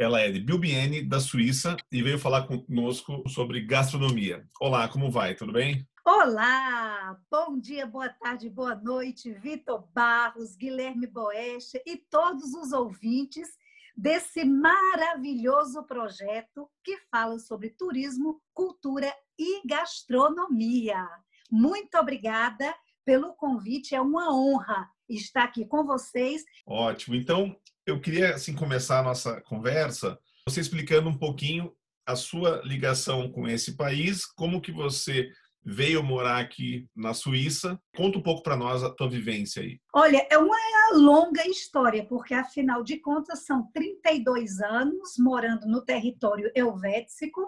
Ela 0.00 0.22
é 0.22 0.30
de 0.30 0.40
Bilbiene, 0.40 1.02
da 1.02 1.20
Suíça, 1.20 1.76
e 1.92 2.02
veio 2.02 2.18
falar 2.18 2.46
conosco 2.46 3.22
sobre 3.28 3.60
gastronomia. 3.60 4.48
Olá, 4.58 4.88
como 4.88 5.10
vai? 5.10 5.34
Tudo 5.34 5.52
bem? 5.52 5.86
Olá! 6.06 7.18
Bom 7.30 7.58
dia, 7.58 7.84
boa 7.84 8.08
tarde, 8.08 8.48
boa 8.48 8.74
noite, 8.74 9.30
Vitor 9.30 9.86
Barros, 9.92 10.56
Guilherme 10.56 11.06
Boeste 11.06 11.82
e 11.86 11.98
todos 11.98 12.54
os 12.54 12.72
ouvintes 12.72 13.46
desse 13.94 14.42
maravilhoso 14.42 15.82
projeto 15.82 16.66
que 16.82 16.96
fala 17.10 17.38
sobre 17.38 17.68
turismo, 17.68 18.40
cultura 18.54 19.14
e 19.38 19.60
gastronomia. 19.68 21.06
Muito 21.50 21.98
obrigada 21.98 22.74
pelo 23.04 23.34
convite, 23.34 23.94
é 23.94 24.00
uma 24.00 24.34
honra 24.34 24.88
estar 25.06 25.44
aqui 25.44 25.66
com 25.66 25.84
vocês. 25.84 26.42
Ótimo. 26.64 27.16
Então, 27.16 27.54
eu 27.86 28.00
queria 28.00 28.34
assim 28.34 28.54
começar 28.54 29.00
a 29.00 29.02
nossa 29.02 29.40
conversa 29.42 30.18
você 30.50 30.60
explicando 30.60 31.08
um 31.08 31.16
pouquinho 31.16 31.72
a 32.06 32.16
sua 32.16 32.60
ligação 32.64 33.30
com 33.30 33.46
esse 33.46 33.76
país, 33.76 34.26
como 34.26 34.60
que 34.60 34.72
você 34.72 35.30
veio 35.62 36.02
morar 36.02 36.40
aqui 36.40 36.88
na 36.96 37.12
Suíça. 37.12 37.78
Conta 37.94 38.18
um 38.18 38.22
pouco 38.22 38.42
para 38.42 38.56
nós 38.56 38.82
a 38.82 38.90
tua 38.90 39.08
vivência 39.08 39.62
aí. 39.62 39.78
Olha, 39.94 40.26
é 40.30 40.38
uma 40.38 40.56
longa 40.94 41.46
história, 41.46 42.04
porque 42.04 42.34
afinal 42.34 42.82
de 42.82 42.98
contas 42.98 43.44
são 43.44 43.70
32 43.72 44.60
anos 44.60 45.16
morando 45.18 45.68
no 45.68 45.84
território 45.84 46.50
helvético. 46.54 47.46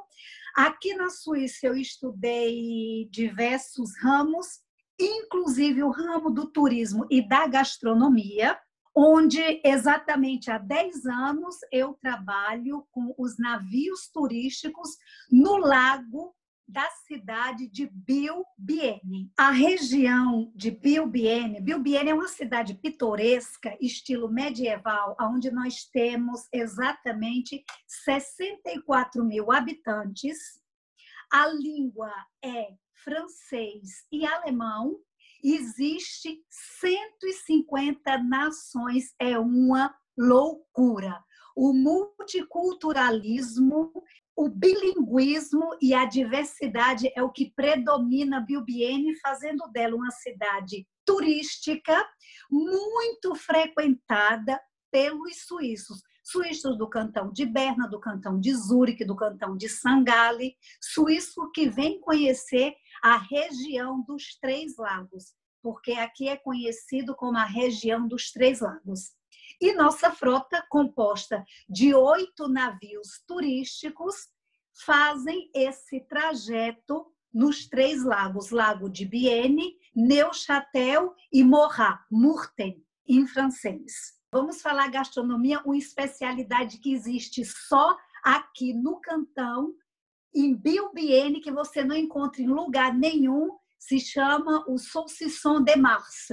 Aqui 0.54 0.94
na 0.94 1.08
Suíça 1.08 1.66
eu 1.66 1.74
estudei 1.74 3.08
diversos 3.10 3.98
ramos, 4.00 4.60
inclusive 5.00 5.82
o 5.82 5.90
ramo 5.90 6.30
do 6.30 6.46
turismo 6.46 7.06
e 7.10 7.26
da 7.26 7.46
gastronomia 7.46 8.56
onde 8.94 9.60
exatamente 9.64 10.50
há 10.50 10.58
10 10.58 11.06
anos 11.06 11.56
eu 11.70 11.94
trabalho 11.94 12.86
com 12.90 13.14
os 13.18 13.38
navios 13.38 14.08
turísticos 14.12 14.90
no 15.30 15.56
lago 15.56 16.34
da 16.72 16.88
cidade 17.06 17.68
de 17.68 17.86
Bilbiene. 17.86 19.30
A 19.36 19.50
região 19.50 20.50
de 20.54 20.70
Bilbiene, 20.70 21.60
Bilbiene 21.60 22.10
é 22.10 22.14
uma 22.14 22.28
cidade 22.28 22.74
pitoresca, 22.74 23.76
estilo 23.80 24.30
medieval, 24.30 25.16
onde 25.20 25.50
nós 25.50 25.84
temos 25.84 26.48
exatamente 26.52 27.62
64 27.86 29.24
mil 29.24 29.52
habitantes. 29.52 30.38
A 31.30 31.46
língua 31.48 32.12
é 32.42 32.68
francês 33.04 34.06
e 34.10 34.24
alemão, 34.24 34.96
existe 35.42 36.38
150 36.80 38.18
nações, 38.18 39.14
é 39.18 39.38
uma 39.38 39.94
loucura. 40.16 41.18
O 41.56 41.72
multiculturalismo, 41.72 43.90
o 44.34 44.48
bilinguismo 44.48 45.76
e 45.80 45.92
a 45.92 46.06
diversidade 46.06 47.12
é 47.14 47.22
o 47.22 47.30
que 47.30 47.52
predomina 47.54 48.40
Bilbiene, 48.40 49.14
fazendo 49.20 49.70
dela 49.72 49.94
uma 49.94 50.10
cidade 50.10 50.86
turística 51.04 52.02
muito 52.50 53.34
frequentada 53.34 54.58
pelos 54.90 55.44
suíços. 55.46 56.02
Suíços 56.24 56.78
do 56.78 56.88
cantão 56.88 57.32
de 57.32 57.44
Berna, 57.44 57.88
do 57.88 57.98
cantão 57.98 58.38
de 58.38 58.54
Zurique, 58.54 59.04
do 59.04 59.16
cantão 59.16 59.56
de 59.56 59.68
Sangali, 59.68 60.54
suíço 60.80 61.50
que 61.52 61.68
vem 61.68 62.00
conhecer 62.00 62.74
a 63.02 63.16
região 63.16 64.02
dos 64.02 64.38
Três 64.40 64.76
Lagos, 64.76 65.34
porque 65.62 65.92
aqui 65.92 66.28
é 66.28 66.36
conhecido 66.36 67.14
como 67.14 67.38
a 67.38 67.44
região 67.44 68.06
dos 68.06 68.30
Três 68.30 68.60
Lagos. 68.60 69.12
E 69.60 69.72
nossa 69.74 70.10
frota, 70.10 70.64
composta 70.68 71.44
de 71.68 71.94
oito 71.94 72.48
navios 72.48 73.22
turísticos, 73.26 74.28
fazem 74.84 75.50
esse 75.54 76.00
trajeto 76.00 77.06
nos 77.32 77.66
Três 77.68 78.02
Lagos, 78.02 78.50
Lago 78.50 78.90
de 78.90 79.04
Bienne, 79.04 79.76
Neuchâtel 79.94 81.14
e 81.32 81.44
Morat, 81.44 82.00
Murten, 82.10 82.84
em 83.06 83.26
francês. 83.26 84.20
Vamos 84.32 84.60
falar 84.60 84.90
gastronomia, 84.90 85.60
uma 85.64 85.76
especialidade 85.76 86.78
que 86.78 86.92
existe 86.92 87.44
só 87.44 87.96
aqui 88.24 88.72
no 88.72 89.00
Cantão 89.00 89.74
em 90.34 90.54
Bilbiene, 90.54 91.40
que 91.40 91.52
você 91.52 91.84
não 91.84 91.94
encontra 91.94 92.40
em 92.40 92.46
lugar 92.46 92.94
nenhum, 92.94 93.50
se 93.82 93.98
chama 93.98 94.64
o 94.68 94.78
saucisson 94.78 95.60
de 95.60 95.74
mars. 95.74 96.28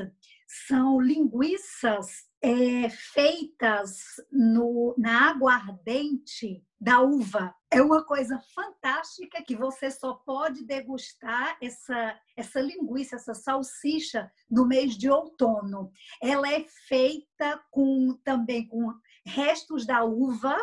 São 0.68 1.02
linguiças 1.02 2.30
é, 2.42 2.90
feitas 2.90 3.98
no, 4.32 4.94
na 5.00 5.32
água 5.32 5.56
ardente 5.56 6.64
da 6.80 7.02
uva. 7.02 7.54
É 7.72 7.82
uma 7.82 8.04
coisa 8.04 8.40
fantástica 8.54 9.44
que 9.44 9.56
você 9.56 9.90
só 9.90 10.14
pode 10.14 10.64
degustar 10.64 11.58
essa, 11.60 12.20
essa 12.38 12.62
linguiça, 12.62 13.16
essa 13.16 13.34
salsicha 13.34 14.32
no 14.50 14.66
mês 14.68 14.96
de 14.96 15.10
outono. 15.10 15.92
Ela 16.22 16.54
é 16.54 16.64
feita 16.88 17.60
com 17.72 18.14
também 18.24 18.68
com 18.68 18.94
restos 19.26 19.88
da 19.88 20.04
uva, 20.04 20.56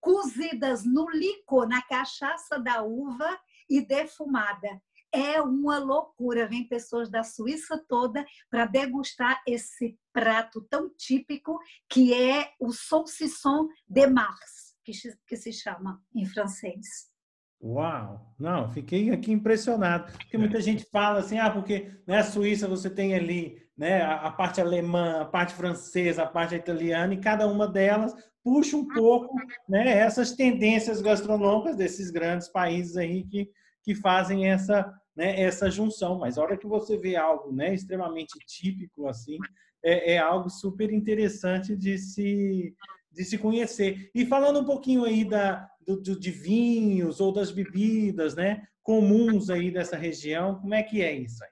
cozidas 0.00 0.82
no 0.84 1.10
licor, 1.10 1.68
na 1.68 1.82
cachaça 1.82 2.58
da 2.58 2.82
uva 2.82 3.38
e 3.68 3.82
defumada. 3.82 4.82
É 5.14 5.40
uma 5.40 5.78
loucura, 5.78 6.48
vem 6.48 6.66
pessoas 6.66 7.08
da 7.08 7.22
Suíça 7.22 7.80
toda 7.88 8.24
para 8.50 8.66
degustar 8.66 9.40
esse 9.46 9.96
prato 10.12 10.60
tão 10.68 10.90
típico 10.90 11.58
que 11.88 12.12
é 12.12 12.50
o 12.58 12.72
saucisson 12.72 13.68
de 13.88 14.06
Mars, 14.08 14.74
que, 14.84 14.92
que 15.26 15.36
se 15.36 15.52
chama 15.52 16.02
em 16.14 16.26
francês. 16.26 17.14
Uau! 17.62 18.34
Não, 18.38 18.70
fiquei 18.70 19.10
aqui 19.10 19.32
impressionado. 19.32 20.12
Porque 20.12 20.36
muita 20.36 20.60
gente 20.60 20.84
fala 20.90 21.20
assim, 21.20 21.38
ah, 21.38 21.50
porque 21.50 21.92
na 22.06 22.16
né, 22.16 22.22
Suíça 22.22 22.68
você 22.68 22.90
tem 22.90 23.14
ali 23.14 23.62
né, 23.76 24.02
a, 24.02 24.26
a, 24.26 24.30
parte 24.30 24.60
alemã, 24.60 25.22
a 25.22 25.24
parte 25.24 25.54
francesa, 25.54 26.24
a 26.24 26.26
parte 26.26 26.54
italiana, 26.54 27.14
e 27.14 27.20
cada 27.20 27.46
uma 27.46 27.66
delas 27.66 28.14
puxa 28.42 28.76
um 28.76 28.86
pouco 28.86 29.34
né, 29.66 29.98
essas 29.98 30.32
tendências 30.32 31.00
gastronômicas 31.00 31.76
desses 31.76 32.10
grandes 32.10 32.48
países 32.48 32.96
aí 32.98 33.24
que, 33.24 33.50
que 33.82 33.94
fazem 33.94 34.46
essa, 34.46 34.92
né, 35.16 35.40
essa 35.40 35.70
junção. 35.70 36.18
Mas 36.18 36.36
a 36.36 36.42
hora 36.42 36.56
que 36.56 36.66
você 36.66 36.96
vê 36.96 37.16
algo 37.16 37.52
né, 37.52 37.74
extremamente 37.74 38.38
típico 38.46 39.06
assim, 39.08 39.38
é, 39.82 40.14
é 40.14 40.18
algo 40.18 40.48
super 40.48 40.92
interessante 40.92 41.76
de 41.76 41.98
se, 41.98 42.74
de 43.12 43.24
se 43.24 43.38
conhecer. 43.38 44.10
E 44.14 44.26
falando 44.26 44.60
um 44.60 44.64
pouquinho 44.64 45.04
aí 45.04 45.24
da, 45.24 45.68
do, 45.86 46.18
de 46.18 46.30
vinhos 46.30 47.20
ou 47.20 47.32
das 47.32 47.50
bebidas 47.50 48.34
né, 48.34 48.66
comuns 48.82 49.50
aí 49.50 49.70
dessa 49.70 49.96
região, 49.96 50.60
como 50.60 50.74
é 50.74 50.82
que 50.82 51.02
é 51.02 51.12
isso 51.12 51.42
aí? 51.44 51.50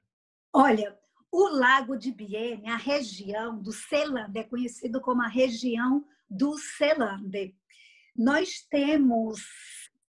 Olha, 0.55 0.99
o 1.31 1.49
Lago 1.49 1.97
de 1.97 2.13
Bienne, 2.13 2.69
a 2.69 2.77
região 2.77 3.59
do 3.59 3.73
Seeland, 3.73 4.39
é 4.39 4.45
conhecido 4.45 5.01
como 5.01 5.23
a 5.23 5.29
região 5.29 6.05
do 6.29 6.57
Seeland. 6.59 7.55
Nós 8.15 8.67
temos 8.71 9.41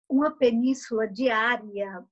uma 0.09 0.31
península 0.31 1.07
de 1.07 1.29
área 1.29 2.05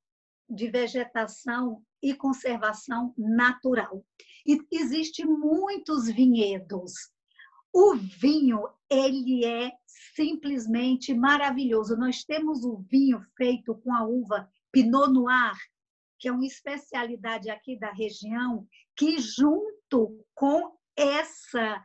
de 0.54 0.70
vegetação 0.70 1.82
e 2.02 2.14
conservação 2.14 3.14
natural. 3.18 4.06
E 4.46 4.60
existe 4.72 5.26
muitos 5.26 6.08
vinhedos. 6.08 6.94
O 7.74 7.96
vinho, 7.96 8.68
ele 8.90 9.46
é 9.46 9.72
simplesmente 9.86 11.14
maravilhoso. 11.14 11.96
Nós 11.96 12.24
temos 12.24 12.66
o 12.66 12.78
vinho 12.90 13.22
feito 13.38 13.76
com 13.76 13.94
a 13.94 14.06
uva 14.06 14.50
Pinot 14.72 15.12
Noir, 15.12 15.56
que 16.20 16.28
é 16.28 16.32
uma 16.32 16.46
especialidade 16.46 17.50
aqui 17.50 17.80
da 17.80 17.92
região, 17.92 18.68
que 18.96 19.20
junto 19.20 20.24
com 20.36 20.76
essa 20.96 21.84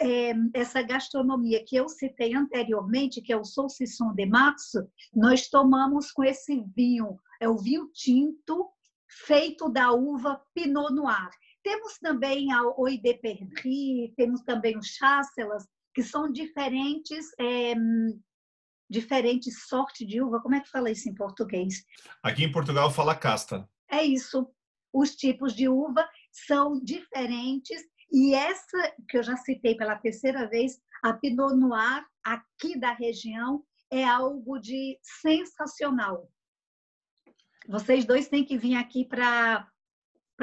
é, 0.00 0.32
essa 0.54 0.82
gastronomia 0.82 1.64
que 1.64 1.76
eu 1.76 1.88
citei 1.88 2.34
anteriormente, 2.34 3.22
que 3.22 3.32
é 3.32 3.36
o 3.36 3.44
Saucisson 3.44 4.14
de 4.14 4.26
Março, 4.26 4.86
nós 5.14 5.48
tomamos 5.48 6.12
com 6.12 6.22
esse 6.24 6.62
vinho, 6.74 7.18
é 7.40 7.48
o 7.48 7.56
vinho 7.56 7.90
tinto 7.92 8.70
feito 9.08 9.68
da 9.68 9.92
uva 9.92 10.40
Pinot 10.54 10.92
Noir. 10.92 11.30
Temos 11.62 11.98
também 11.98 12.52
a 12.52 12.62
Oi 12.78 12.98
de 12.98 13.14
Perdri, 13.14 14.12
temos 14.16 14.40
também 14.42 14.76
o 14.76 14.82
Chasselas, 14.82 15.66
que 15.94 16.02
são 16.02 16.30
diferentes 16.30 17.26
é, 17.40 17.74
diferentes 18.88 19.66
sortes 19.66 20.06
de 20.06 20.22
uva. 20.22 20.40
Como 20.40 20.54
é 20.54 20.60
que 20.60 20.70
fala 20.70 20.90
isso 20.90 21.08
em 21.08 21.14
português? 21.14 21.84
Aqui 22.22 22.44
em 22.44 22.52
Portugal 22.52 22.90
fala 22.90 23.14
casta. 23.14 23.68
É 23.90 24.02
isso. 24.02 24.48
Os 24.92 25.14
tipos 25.14 25.54
de 25.54 25.68
uva 25.68 26.08
são 26.30 26.80
diferentes 26.82 27.82
e 28.12 28.34
essa 28.34 28.94
que 29.08 29.18
eu 29.18 29.22
já 29.22 29.36
citei 29.36 29.76
pela 29.76 29.96
terceira 29.96 30.48
vez, 30.48 30.80
a 31.02 31.12
Pinot 31.12 31.54
Noir 31.54 32.04
aqui 32.24 32.78
da 32.78 32.92
região 32.92 33.64
é 33.90 34.04
algo 34.04 34.58
de 34.58 34.98
sensacional. 35.02 36.28
Vocês 37.68 38.04
dois 38.04 38.28
têm 38.28 38.44
que 38.44 38.56
vir 38.56 38.76
aqui 38.76 39.04
para 39.04 39.66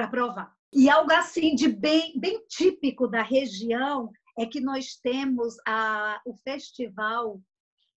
provar. 0.09 0.53
E 0.73 0.89
algo 0.89 1.11
assim 1.13 1.55
de 1.55 1.67
bem, 1.67 2.19
bem 2.19 2.43
típico 2.47 3.07
da 3.07 3.21
região 3.21 4.11
é 4.37 4.45
que 4.45 4.59
nós 4.59 4.95
temos 4.95 5.55
a, 5.67 6.19
o 6.25 6.35
festival 6.37 7.39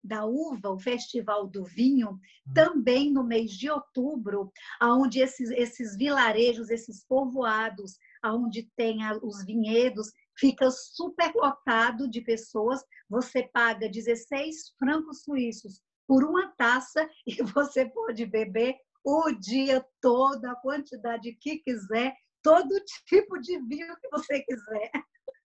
da 0.07 0.25
uva, 0.25 0.71
o 0.71 0.79
Festival 0.79 1.49
do 1.49 1.65
Vinho, 1.65 2.11
hum. 2.11 2.53
também 2.55 3.13
no 3.13 3.25
mês 3.25 3.51
de 3.51 3.69
outubro, 3.69 4.53
onde 4.81 5.21
esses, 5.21 5.51
esses 5.51 5.97
vilarejos, 5.97 6.71
esses 6.71 7.05
povoados, 7.05 7.99
onde 8.25 8.71
tem 8.77 8.99
os 9.23 9.45
vinhedos, 9.45 10.13
fica 10.39 10.71
super 10.71 11.33
lotado 11.35 12.09
de 12.09 12.21
pessoas. 12.21 12.85
Você 13.09 13.43
paga 13.53 13.89
16 13.89 14.75
francos 14.79 15.23
suíços 15.23 15.83
por 16.07 16.25
uma 16.25 16.49
taça 16.57 17.09
e 17.27 17.43
você 17.43 17.85
pode 17.87 18.25
beber 18.27 18.77
o 19.07 19.31
dia 19.33 19.85
todo, 20.01 20.45
a 20.47 20.57
quantidade 20.57 21.33
que 21.41 21.59
quiser, 21.59 22.13
todo 22.43 22.83
tipo 23.07 23.39
de 23.41 23.59
vinho 23.67 23.97
que 24.01 24.09
você 24.11 24.41
quiser. 24.41 24.91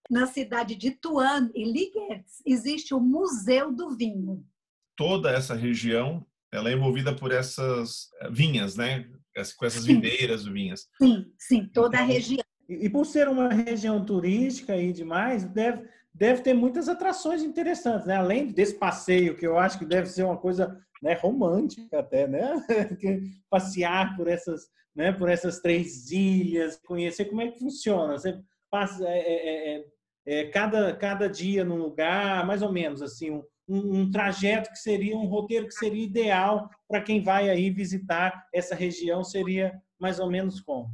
Na 0.09 0.25
cidade 0.25 0.75
de 0.75 0.91
Tuan, 0.91 1.49
em 1.55 1.71
Liguertes, 1.71 2.41
existe 2.45 2.93
o 2.93 2.99
Museu 2.99 3.71
do 3.71 3.95
Vinho 3.95 4.43
toda 5.01 5.31
essa 5.31 5.55
região 5.55 6.23
ela 6.53 6.69
é 6.69 6.73
envolvida 6.73 7.15
por 7.15 7.31
essas 7.31 8.09
eh, 8.19 8.29
vinhas, 8.29 8.75
né? 8.75 9.09
Com 9.57 9.65
essas 9.65 9.83
sim. 9.85 9.95
videiras 9.95 10.43
de 10.43 10.51
vinhas. 10.51 10.87
Sim, 11.01 11.25
sim, 11.39 11.65
toda 11.73 11.95
então, 11.95 12.05
a 12.05 12.07
região. 12.07 12.43
E, 12.69 12.89
por 12.89 13.05
ser 13.05 13.27
uma 13.27 13.49
região 13.49 14.03
turística 14.03 14.75
e 14.75 14.93
demais, 14.93 15.45
deve, 15.45 15.87
deve 16.13 16.41
ter 16.41 16.53
muitas 16.53 16.87
atrações 16.87 17.41
interessantes, 17.41 18.05
né? 18.05 18.17
Além 18.17 18.47
desse 18.47 18.75
passeio, 18.75 19.35
que 19.35 19.47
eu 19.47 19.57
acho 19.57 19.79
que 19.79 19.85
deve 19.85 20.07
ser 20.07 20.23
uma 20.23 20.37
coisa 20.37 20.77
né, 21.01 21.13
romântica 21.13 21.99
até, 21.99 22.27
né? 22.27 22.53
Passear 23.49 24.15
por 24.15 24.27
essas, 24.27 24.67
né, 24.95 25.11
por 25.11 25.29
essas 25.29 25.59
três 25.59 26.11
ilhas, 26.11 26.77
conhecer 26.77 27.25
como 27.25 27.41
é 27.41 27.49
que 27.49 27.59
funciona. 27.59 28.17
Você 28.17 28.39
passa 28.69 29.07
é, 29.07 29.19
é, 29.19 29.75
é, 29.75 29.85
é 30.25 30.49
cada, 30.49 30.95
cada 30.95 31.27
dia 31.27 31.65
num 31.65 31.77
lugar, 31.77 32.45
mais 32.45 32.61
ou 32.61 32.71
menos 32.71 33.01
assim, 33.01 33.31
um, 33.31 33.43
um, 33.67 34.11
trajeto 34.11 34.69
que 34.69 34.77
seria 34.77 35.17
um 35.17 35.25
roteiro 35.25 35.67
que 35.67 35.73
seria 35.73 36.03
ideal 36.03 36.69
para 36.87 37.01
quem 37.01 37.21
vai 37.23 37.49
aí 37.49 37.69
visitar 37.69 38.47
essa 38.53 38.75
região 38.75 39.23
seria 39.23 39.81
mais 39.99 40.19
ou 40.19 40.29
menos 40.29 40.59
como? 40.61 40.89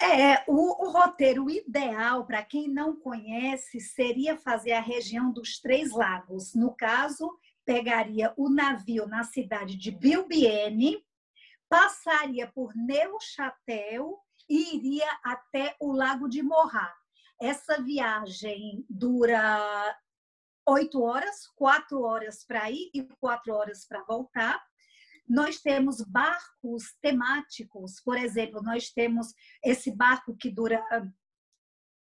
É, 0.00 0.42
o, 0.48 0.86
o 0.86 0.90
roteiro 0.90 1.48
ideal 1.48 2.26
para 2.26 2.42
quem 2.42 2.68
não 2.68 2.96
conhece 2.96 3.78
seria 3.78 4.36
fazer 4.36 4.72
a 4.72 4.80
região 4.80 5.32
dos 5.32 5.60
Três 5.60 5.92
Lagos. 5.92 6.54
No 6.56 6.74
caso, 6.74 7.30
pegaria 7.64 8.32
o 8.36 8.48
navio 8.48 9.06
na 9.06 9.24
cidade 9.24 9.76
de 9.76 9.90
Bilbiene, 9.90 11.04
passaria 11.68 12.46
por 12.46 12.74
Neuchâtel 12.74 14.18
e 14.48 14.76
iria 14.76 15.08
até 15.24 15.74
o 15.80 15.92
Lago 15.92 16.28
de 16.28 16.42
Morra. 16.42 16.92
Essa 17.40 17.80
viagem 17.80 18.84
dura 18.88 19.96
oito 20.66 21.02
horas, 21.02 21.46
quatro 21.56 22.02
horas 22.02 22.44
para 22.44 22.70
ir 22.70 22.90
e 22.94 23.02
quatro 23.18 23.54
horas 23.54 23.86
para 23.86 24.02
voltar. 24.04 24.62
Nós 25.28 25.60
temos 25.60 26.00
barcos 26.02 26.94
temáticos, 27.00 28.00
por 28.00 28.16
exemplo, 28.16 28.62
nós 28.62 28.90
temos 28.90 29.32
esse 29.64 29.90
barco 29.90 30.36
que 30.36 30.50
dura 30.50 30.84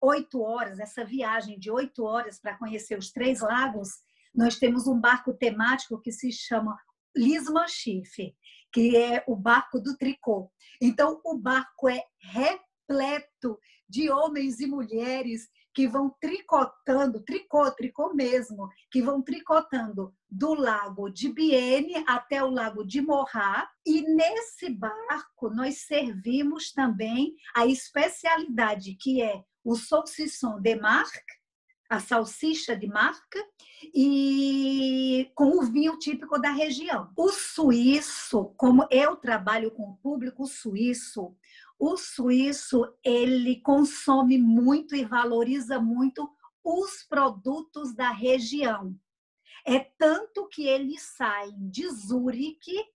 oito 0.00 0.42
horas, 0.42 0.80
essa 0.80 1.04
viagem 1.04 1.58
de 1.58 1.70
oito 1.70 2.04
horas 2.04 2.40
para 2.40 2.58
conhecer 2.58 2.98
os 2.98 3.12
três 3.12 3.40
lagos. 3.40 3.90
Nós 4.34 4.58
temos 4.58 4.86
um 4.86 4.98
barco 4.98 5.34
temático 5.34 6.00
que 6.00 6.12
se 6.12 6.32
chama 6.32 6.76
Lisman 7.16 7.68
Schiff, 7.68 8.34
que 8.72 8.96
é 8.96 9.22
o 9.26 9.36
barco 9.36 9.78
do 9.78 9.96
tricô. 9.96 10.50
Então, 10.80 11.20
o 11.24 11.38
barco 11.38 11.88
é 11.88 12.02
repleto 12.20 13.58
de 13.88 14.10
homens 14.10 14.60
e 14.60 14.66
mulheres 14.66 15.48
que 15.74 15.88
vão 15.88 16.14
tricotando, 16.20 17.22
tricô, 17.22 17.70
tricô 17.70 18.14
mesmo, 18.14 18.68
que 18.90 19.02
vão 19.02 19.22
tricotando 19.22 20.14
do 20.30 20.54
lago 20.54 21.10
de 21.10 21.32
Bienne 21.32 22.04
até 22.06 22.42
o 22.42 22.50
lago 22.50 22.84
de 22.84 23.00
Morrat. 23.00 23.68
E 23.86 24.02
nesse 24.02 24.70
barco 24.70 25.50
nós 25.50 25.86
servimos 25.86 26.72
também 26.72 27.34
a 27.54 27.66
especialidade 27.66 28.96
que 29.00 29.22
é 29.22 29.42
o 29.64 29.76
saucisson 29.76 30.60
de 30.60 30.74
marque, 30.76 31.41
a 31.92 32.00
salsicha 32.00 32.74
de 32.74 32.86
marca 32.86 33.38
e 33.94 35.30
com 35.34 35.58
o 35.58 35.62
vinho 35.62 35.98
típico 35.98 36.38
da 36.40 36.50
região. 36.50 37.12
O 37.14 37.28
suíço, 37.28 38.46
como 38.56 38.88
eu 38.90 39.14
trabalho 39.14 39.70
com 39.70 39.90
o 39.90 39.96
público 39.98 40.46
suíço, 40.46 41.36
o 41.78 41.98
suíço 41.98 42.90
ele 43.04 43.60
consome 43.60 44.38
muito 44.38 44.96
e 44.96 45.04
valoriza 45.04 45.78
muito 45.78 46.26
os 46.64 47.02
produtos 47.02 47.94
da 47.94 48.10
região. 48.10 48.98
É 49.66 49.78
tanto 49.78 50.48
que 50.48 50.66
eles 50.66 51.02
saem 51.02 51.68
de 51.68 51.86
Zurique 51.90 52.86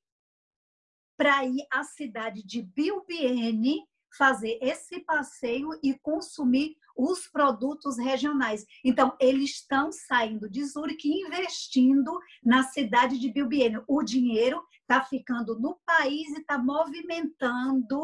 para 1.16 1.46
ir 1.46 1.68
à 1.72 1.84
cidade 1.84 2.44
de 2.44 2.64
Bilbiene 2.64 3.88
fazer 4.18 4.58
esse 4.60 5.02
passeio 5.02 5.70
e 5.84 5.94
consumir 6.00 6.76
os 6.98 7.28
produtos 7.28 7.98
regionais. 7.98 8.66
Então, 8.84 9.16
eles 9.20 9.52
estão 9.52 9.92
saindo 9.92 10.50
de 10.50 10.66
Zurique 10.66 11.10
e 11.10 11.22
investindo 11.22 12.18
na 12.44 12.64
cidade 12.64 13.20
de 13.20 13.32
Bilbiene. 13.32 13.80
O 13.88 14.02
dinheiro 14.02 14.62
está 14.82 15.04
ficando 15.04 15.60
no 15.60 15.80
país 15.86 16.28
e 16.30 16.40
está 16.40 16.58
movimentando 16.58 18.02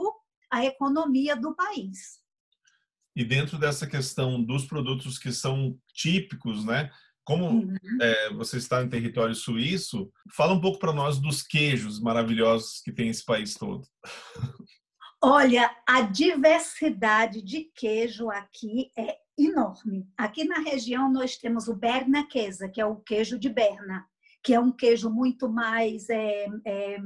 a 0.52 0.64
economia 0.64 1.36
do 1.36 1.56
país. 1.56 2.22
E 3.16 3.24
dentro 3.24 3.58
dessa 3.58 3.88
questão 3.88 4.44
dos 4.44 4.66
produtos 4.66 5.18
que 5.18 5.32
são 5.32 5.78
típicos, 5.94 6.66
né? 6.66 6.90
Como 7.24 7.46
uhum. 7.46 7.78
é, 8.02 8.34
você 8.34 8.58
está 8.58 8.84
em 8.84 8.90
território 8.90 9.34
suíço, 9.34 10.12
fala 10.36 10.54
um 10.54 10.60
pouco 10.60 10.78
para 10.78 10.92
nós 10.92 11.20
dos 11.20 11.42
queijos 11.42 12.00
maravilhosos 12.00 12.82
que 12.82 12.92
tem 12.92 13.10
esse 13.10 13.24
país 13.24 13.54
todo. 13.54 13.88
Olha, 15.26 15.74
a 15.88 16.02
diversidade 16.02 17.42
de 17.42 17.72
queijo 17.74 18.30
aqui 18.30 18.92
é 18.98 19.16
enorme. 19.38 20.06
Aqui 20.18 20.44
na 20.44 20.60
região 20.60 21.10
nós 21.10 21.38
temos 21.38 21.70
o 21.70 21.74
Berna 21.74 22.28
Quesa, 22.28 22.68
que 22.68 22.82
é 22.82 22.86
o 22.86 22.98
queijo 22.98 23.40
de 23.40 23.48
Berna, 23.48 24.06
que 24.44 24.54
é 24.54 24.60
um 24.60 24.70
queijo 24.70 25.10
muito 25.10 25.48
mais 25.48 26.10
é, 26.10 26.48
é, 26.66 26.98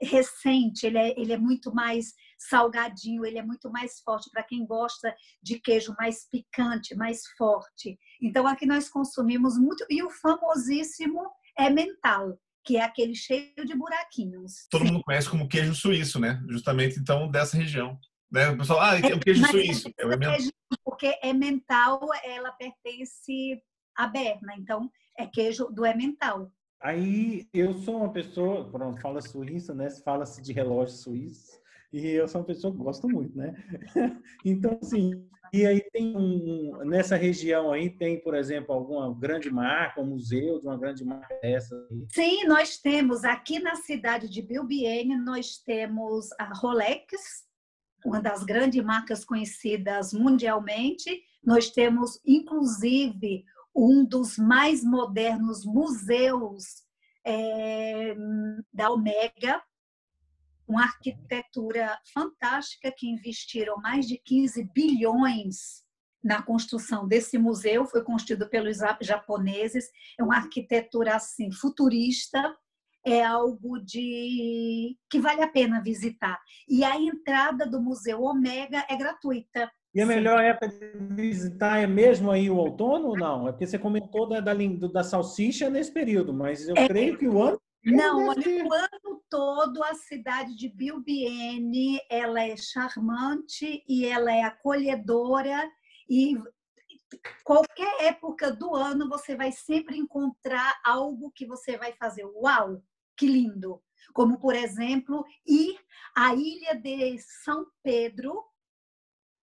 recente, 0.00 0.86
ele 0.86 0.98
é, 0.98 1.20
ele 1.20 1.32
é 1.32 1.36
muito 1.36 1.74
mais 1.74 2.14
salgadinho, 2.38 3.26
ele 3.26 3.40
é 3.40 3.42
muito 3.42 3.68
mais 3.68 3.98
forte 3.98 4.30
para 4.30 4.44
quem 4.44 4.64
gosta 4.64 5.12
de 5.42 5.58
queijo 5.58 5.92
mais 5.98 6.28
picante, 6.30 6.94
mais 6.94 7.22
forte. 7.36 7.98
Então 8.22 8.46
aqui 8.46 8.64
nós 8.64 8.88
consumimos 8.88 9.58
muito 9.58 9.84
e 9.90 10.04
o 10.04 10.10
famosíssimo 10.10 11.28
é 11.58 11.68
mental, 11.68 12.38
que 12.64 12.76
é 12.76 12.82
aquele 12.82 13.14
cheio 13.14 13.64
de 13.64 13.74
buraquinhos. 13.74 14.66
Todo 14.70 14.84
mundo 14.84 15.02
conhece 15.02 15.28
como 15.28 15.48
queijo 15.48 15.74
suíço, 15.74 16.18
né? 16.18 16.42
Justamente 16.48 16.98
então 16.98 17.30
dessa 17.30 17.56
região. 17.56 17.98
Né? 18.30 18.48
O 18.50 18.58
pessoal, 18.58 18.80
ah, 18.80 18.98
é 18.98 19.14
o 19.14 19.20
queijo 19.20 19.40
Mas 19.40 19.50
suíço. 19.50 19.88
É, 19.88 20.18
queijo, 20.18 20.50
porque 20.84 21.18
é 21.22 21.32
mental, 21.32 22.00
ela 22.22 22.52
pertence 22.52 23.60
à 23.96 24.06
Berna, 24.06 24.54
então 24.56 24.90
é 25.18 25.26
queijo 25.26 25.66
do 25.66 25.84
Emmental. 25.84 26.50
Aí 26.82 27.46
eu 27.52 27.74
sou 27.74 27.98
uma 27.98 28.12
pessoa, 28.12 28.70
quando 28.70 28.98
fala 29.00 29.20
suíça, 29.20 29.74
né? 29.74 29.90
Fala-se 30.02 30.40
de 30.40 30.52
relógio 30.52 30.96
suíço. 30.96 31.59
E 31.92 32.06
eu 32.08 32.28
sou 32.28 32.40
uma 32.40 32.46
pessoa 32.46 32.72
que 32.72 32.78
gosta 32.78 33.06
muito, 33.08 33.36
né? 33.36 33.54
então, 34.44 34.78
assim, 34.80 35.28
e 35.52 35.66
aí 35.66 35.80
tem 35.90 36.16
um, 36.16 36.84
nessa 36.84 37.16
região 37.16 37.72
aí 37.72 37.90
tem, 37.90 38.22
por 38.22 38.36
exemplo, 38.36 38.72
alguma 38.72 39.12
grande 39.12 39.50
marca, 39.50 40.00
um 40.00 40.06
museu 40.06 40.60
de 40.60 40.66
uma 40.66 40.78
grande 40.78 41.04
marca 41.04 41.34
dessa? 41.42 41.74
Sim, 42.12 42.44
nós 42.44 42.78
temos 42.78 43.24
aqui 43.24 43.58
na 43.58 43.74
cidade 43.74 44.28
de 44.28 44.40
Bilbiene, 44.42 45.16
nós 45.16 45.58
temos 45.58 46.28
a 46.38 46.52
Rolex, 46.54 47.08
uma 48.04 48.20
das 48.20 48.44
grandes 48.44 48.82
marcas 48.84 49.24
conhecidas 49.24 50.12
mundialmente. 50.12 51.20
Nós 51.44 51.70
temos, 51.70 52.20
inclusive, 52.24 53.44
um 53.74 54.04
dos 54.04 54.38
mais 54.38 54.84
modernos 54.84 55.64
museus 55.64 56.84
é, 57.26 58.14
da 58.72 58.90
Omega, 58.90 59.60
uma 60.70 60.84
arquitetura 60.84 61.98
fantástica 62.14 62.92
que 62.96 63.08
investiram 63.08 63.76
mais 63.78 64.06
de 64.06 64.16
15 64.18 64.70
bilhões 64.72 65.82
na 66.22 66.42
construção 66.42 67.08
desse 67.08 67.38
museu, 67.38 67.84
foi 67.84 68.04
construído 68.04 68.48
pelos 68.48 68.78
japoneses, 69.00 69.90
é 70.18 70.22
uma 70.22 70.36
arquitetura 70.36 71.16
assim 71.16 71.50
futurista, 71.50 72.54
é 73.04 73.24
algo 73.24 73.80
de 73.80 74.96
que 75.10 75.18
vale 75.18 75.42
a 75.42 75.48
pena 75.48 75.82
visitar. 75.82 76.38
E 76.68 76.84
a 76.84 77.00
entrada 77.00 77.66
do 77.66 77.80
Museu 77.80 78.22
Omega 78.22 78.84
é 78.88 78.96
gratuita. 78.96 79.70
E 79.94 80.00
a 80.00 80.06
melhor 80.06 80.38
Sim. 80.38 80.44
época 80.44 80.68
de 80.68 81.14
visitar 81.14 81.78
é 81.78 81.86
mesmo 81.86 82.30
aí 82.30 82.48
o 82.48 82.56
outono 82.56 83.08
ou 83.08 83.16
não? 83.16 83.48
É 83.48 83.52
porque 83.52 83.66
você 83.66 83.78
comentou 83.78 84.28
da, 84.28 84.38
da, 84.38 84.52
da 84.92 85.02
salsicha 85.02 85.68
nesse 85.68 85.92
período, 85.92 86.32
mas 86.32 86.68
eu 86.68 86.76
é, 86.76 86.86
creio 86.86 87.18
que 87.18 87.26
o 87.26 87.42
ano 87.42 87.60
não, 87.84 88.28
olha, 88.28 88.64
o 88.64 88.74
ano 88.74 88.99
todo 89.30 89.82
a 89.84 89.94
cidade 89.94 90.54
de 90.56 90.68
Bilbiene, 90.68 92.00
ela 92.10 92.42
é 92.42 92.56
charmante 92.56 93.82
e 93.88 94.04
ela 94.04 94.32
é 94.32 94.42
acolhedora 94.42 95.70
e 96.08 96.36
qualquer 97.44 98.02
época 98.02 98.50
do 98.50 98.74
ano 98.74 99.08
você 99.08 99.36
vai 99.36 99.52
sempre 99.52 99.96
encontrar 99.96 100.80
algo 100.84 101.30
que 101.30 101.46
você 101.46 101.76
vai 101.78 101.92
fazer. 101.92 102.24
Uau, 102.24 102.82
que 103.16 103.26
lindo! 103.26 103.80
Como, 104.12 104.38
por 104.38 104.56
exemplo, 104.56 105.24
ir 105.46 105.78
à 106.16 106.34
ilha 106.34 106.74
de 106.74 107.16
São 107.44 107.64
Pedro, 107.82 108.44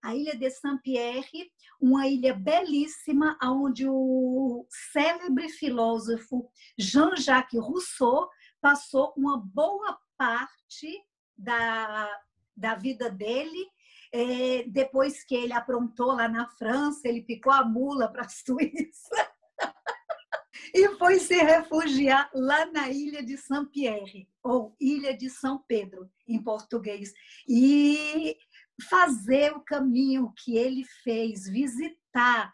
a 0.03 0.15
ilha 0.15 0.35
de 0.35 0.49
Saint-Pierre, 0.49 1.51
uma 1.79 2.07
ilha 2.07 2.33
belíssima, 2.33 3.37
onde 3.41 3.87
o 3.87 4.65
célebre 4.91 5.49
filósofo 5.49 6.49
Jean-Jacques 6.77 7.59
Rousseau 7.59 8.29
passou 8.61 9.13
uma 9.15 9.37
boa 9.37 9.97
parte 10.17 11.03
da, 11.37 12.09
da 12.55 12.75
vida 12.75 13.09
dele. 13.09 13.67
É, 14.11 14.63
depois 14.67 15.23
que 15.23 15.35
ele 15.35 15.53
aprontou 15.53 16.13
lá 16.13 16.27
na 16.27 16.47
França, 16.47 17.07
ele 17.07 17.21
picou 17.21 17.51
a 17.51 17.65
mula 17.65 18.07
para 18.11 18.23
a 18.23 18.29
Suíça 18.29 19.37
e 20.73 20.89
foi 20.97 21.19
se 21.19 21.35
refugiar 21.35 22.29
lá 22.33 22.65
na 22.67 22.89
ilha 22.89 23.23
de 23.23 23.37
Saint-Pierre, 23.37 24.27
ou 24.43 24.75
Ilha 24.79 25.15
de 25.15 25.29
São 25.29 25.63
Pedro, 25.67 26.09
em 26.27 26.41
português. 26.41 27.13
E 27.47 28.37
fazer 28.89 29.53
o 29.53 29.61
caminho 29.61 30.33
que 30.37 30.57
ele 30.57 30.83
fez, 31.03 31.47
visitar 31.47 32.53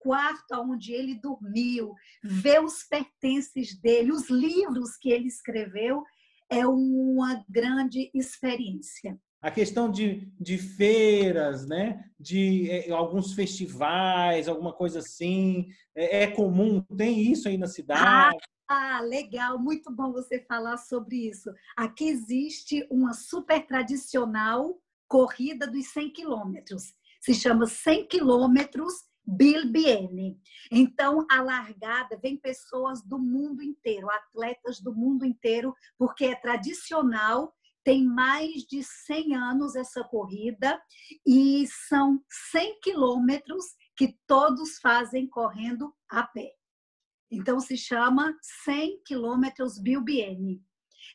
quarto 0.00 0.54
onde 0.54 0.92
ele 0.92 1.14
dormiu, 1.14 1.94
ver 2.22 2.64
os 2.64 2.82
pertences 2.82 3.78
dele, 3.80 4.10
os 4.10 4.28
livros 4.28 4.96
que 4.96 5.10
ele 5.10 5.28
escreveu, 5.28 6.02
é 6.50 6.66
uma 6.66 7.44
grande 7.48 8.10
experiência. 8.12 9.16
A 9.40 9.50
questão 9.50 9.90
de, 9.90 10.30
de 10.38 10.58
feiras, 10.58 11.66
né? 11.66 12.04
de 12.18 12.70
é, 12.70 12.90
alguns 12.90 13.32
festivais, 13.32 14.48
alguma 14.48 14.72
coisa 14.72 14.98
assim, 14.98 15.68
é, 15.94 16.24
é, 16.24 16.26
comum? 16.26 16.82
Tem 16.94 17.18
isso 17.32 17.48
aí 17.48 17.56
na 17.56 17.66
cidade? 17.66 18.02
Ah, 18.04 18.30
ah, 18.68 19.00
legal, 19.00 19.58
muito 19.58 19.90
bom 19.90 20.12
você 20.12 20.38
falar 20.40 20.76
sobre 20.76 21.28
isso. 21.28 21.50
Aqui 21.76 22.04
existe 22.08 22.86
uma 22.90 23.14
super 23.14 23.66
tradicional 23.66 24.78
corrida 25.08 25.66
dos 25.66 25.86
100 25.86 26.12
quilômetros. 26.12 26.94
Se 27.20 27.34
chama 27.34 27.66
100 27.66 28.06
quilômetros 28.06 28.92
Bilbiene. 29.30 30.40
Então, 30.70 31.24
a 31.30 31.40
largada 31.40 32.18
vem 32.20 32.36
pessoas 32.36 33.02
do 33.02 33.18
mundo 33.18 33.62
inteiro, 33.62 34.10
atletas 34.10 34.80
do 34.80 34.94
mundo 34.94 35.24
inteiro, 35.24 35.74
porque 35.96 36.24
é 36.24 36.34
tradicional, 36.34 37.54
tem 37.84 38.04
mais 38.04 38.64
de 38.64 38.82
100 38.82 39.36
anos 39.36 39.76
essa 39.76 40.02
corrida 40.04 40.80
e 41.26 41.64
são 41.88 42.22
100 42.50 42.80
quilômetros 42.80 43.64
que 43.96 44.18
todos 44.26 44.78
fazem 44.78 45.28
correndo 45.28 45.94
a 46.08 46.24
pé. 46.24 46.52
Então, 47.30 47.60
se 47.60 47.76
chama 47.76 48.36
100 48.64 49.02
quilômetros 49.04 49.78
Bilbiene. 49.78 50.60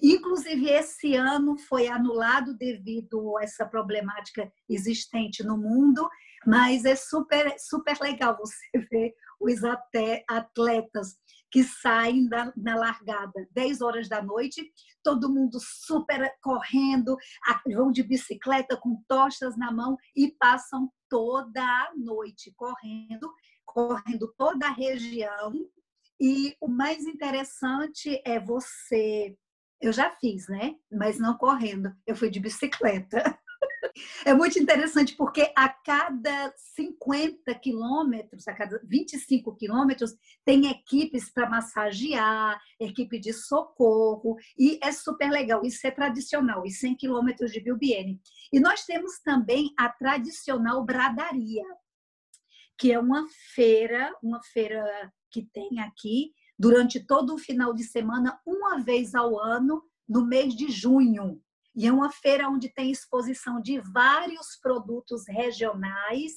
Inclusive, 0.01 0.69
esse 0.69 1.15
ano 1.15 1.57
foi 1.57 1.87
anulado 1.87 2.55
devido 2.57 3.37
a 3.37 3.43
essa 3.43 3.65
problemática 3.65 4.51
existente 4.69 5.43
no 5.43 5.57
mundo, 5.57 6.07
mas 6.45 6.85
é 6.85 6.95
super, 6.95 7.55
super 7.57 7.97
legal 7.99 8.37
você 8.37 8.55
ver 8.91 9.13
os 9.39 9.63
atletas 9.63 11.15
que 11.51 11.63
saem 11.63 12.27
da, 12.27 12.51
na 12.57 12.75
largada 12.75 13.47
10 13.51 13.81
horas 13.81 14.09
da 14.09 14.21
noite, 14.21 14.69
todo 15.03 15.33
mundo 15.33 15.57
super 15.61 16.33
correndo, 16.41 17.15
vão 17.73 17.91
de 17.91 18.03
bicicleta 18.03 18.75
com 18.75 19.01
tochas 19.07 19.57
na 19.57 19.71
mão 19.71 19.95
e 20.15 20.31
passam 20.37 20.91
toda 21.09 21.61
a 21.61 21.91
noite 21.95 22.53
correndo, 22.57 23.31
correndo 23.65 24.33
toda 24.37 24.67
a 24.67 24.73
região. 24.73 25.53
E 26.19 26.55
o 26.59 26.67
mais 26.67 27.05
interessante 27.05 28.21
é 28.25 28.39
você 28.39 29.35
eu 29.82 29.91
já 29.91 30.10
fiz, 30.12 30.48
né? 30.48 30.75
Mas 30.91 31.20
não 31.20 31.38
correndo. 31.38 31.94
Eu 32.05 32.15
fui 32.15 32.29
de 32.29 32.39
bicicleta. 32.39 33.24
É 34.25 34.34
muito 34.34 34.60
interessante 34.60 35.15
porque 35.15 35.51
a 35.55 35.70
cada 35.70 36.53
50 36.75 37.53
quilômetros, 37.55 38.46
a 38.48 38.53
cada 38.53 38.82
25 38.84 39.55
quilômetros, 39.55 40.13
tem 40.44 40.67
equipes 40.67 41.32
para 41.32 41.50
massagear, 41.50 42.60
equipe 42.79 43.17
de 43.17 43.32
socorro, 43.32 44.36
e 44.58 44.79
é 44.84 44.91
super 44.91 45.29
legal. 45.29 45.63
Isso 45.63 45.86
é 45.88 45.91
tradicional, 45.91 46.65
e 46.65 46.72
100 46.72 46.96
quilômetros 46.96 47.51
de 47.51 47.62
Bilbiene. 47.62 48.20
E 48.51 48.60
nós 48.60 48.86
temos 48.86 49.20
também 49.24 49.74
a 49.77 49.88
tradicional 49.88 50.84
bradaria, 50.84 51.63
que 52.77 52.91
é 52.91 53.00
uma 53.00 53.25
feira, 53.53 54.13
uma 54.22 54.41
feira 54.44 54.84
que 55.32 55.44
tem 55.53 55.79
aqui, 55.79 56.34
durante 56.57 57.00
todo 57.00 57.33
o 57.33 57.38
final 57.38 57.74
de 57.74 57.83
semana, 57.83 58.39
uma 58.45 58.79
vez 58.79 59.13
ao 59.13 59.39
ano, 59.39 59.83
no 60.07 60.25
mês 60.25 60.55
de 60.55 60.69
junho. 60.69 61.41
E 61.75 61.85
é 61.85 61.91
uma 61.91 62.09
feira 62.09 62.47
onde 62.47 62.69
tem 62.69 62.89
exposição 62.89 63.62
de 63.62 63.79
vários 63.81 64.57
produtos 64.62 65.27
regionais. 65.27 66.33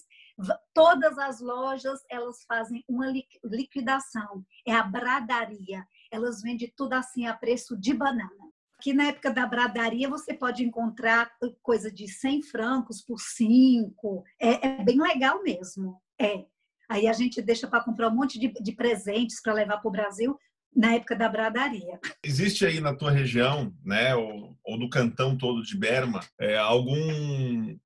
Todas 0.75 1.17
as 1.19 1.41
lojas 1.41 2.01
elas 2.11 2.43
fazem 2.47 2.85
uma 2.89 3.13
liquidação. 3.45 4.45
É 4.67 4.75
a 4.75 4.83
bradaria. 4.83 5.87
Elas 6.11 6.43
vendem 6.43 6.73
tudo 6.77 6.95
assim 6.95 7.27
a 7.27 7.35
preço 7.35 7.79
de 7.79 7.95
banana. 7.95 8.49
Aqui 8.79 8.93
na 8.93 9.09
época 9.09 9.33
da 9.33 9.47
bradaria 9.47 10.09
você 10.09 10.35
pode 10.35 10.65
encontrar 10.65 11.31
coisa 11.63 11.91
de 11.91 12.09
100 12.09 12.43
francos 12.43 13.03
por 13.03 13.19
5. 13.21 14.25
É, 14.41 14.67
é 14.67 14.85
bem 14.85 15.01
legal 15.01 15.43
mesmo. 15.43 16.01
É. 16.21 16.47
Aí 16.89 17.07
a 17.07 17.13
gente 17.13 17.43
deixa 17.43 17.67
para 17.67 17.85
comprar 17.85 18.09
um 18.09 18.15
monte 18.15 18.39
de, 18.39 18.49
de 18.49 18.73
presentes 18.73 19.43
para 19.43 19.53
levar 19.53 19.79
para 19.79 19.89
o 19.89 19.93
Brasil 19.93 20.39
na 20.75 20.95
época 20.95 21.17
da 21.17 21.29
bradaria. 21.29 21.99
Existe 22.25 22.65
aí 22.65 22.81
na 22.81 22.95
tua 22.95 23.11
região, 23.11 23.75
né, 23.85 24.15
ou, 24.15 24.57
ou 24.65 24.79
no 24.79 24.89
cantão 24.89 25.37
todo 25.37 25.63
de 25.63 25.77
Berma, 25.77 26.21
é, 26.39 26.57
algum 26.57 27.77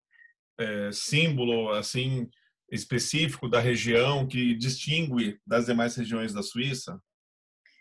é, 0.59 0.91
símbolo 0.93 1.71
assim 1.71 2.29
específico 2.71 3.49
da 3.49 3.61
região 3.61 4.27
que 4.27 4.55
distingue 4.55 5.39
das 5.47 5.67
demais 5.67 5.95
regiões 5.95 6.33
da 6.33 6.43
Suíça? 6.43 7.01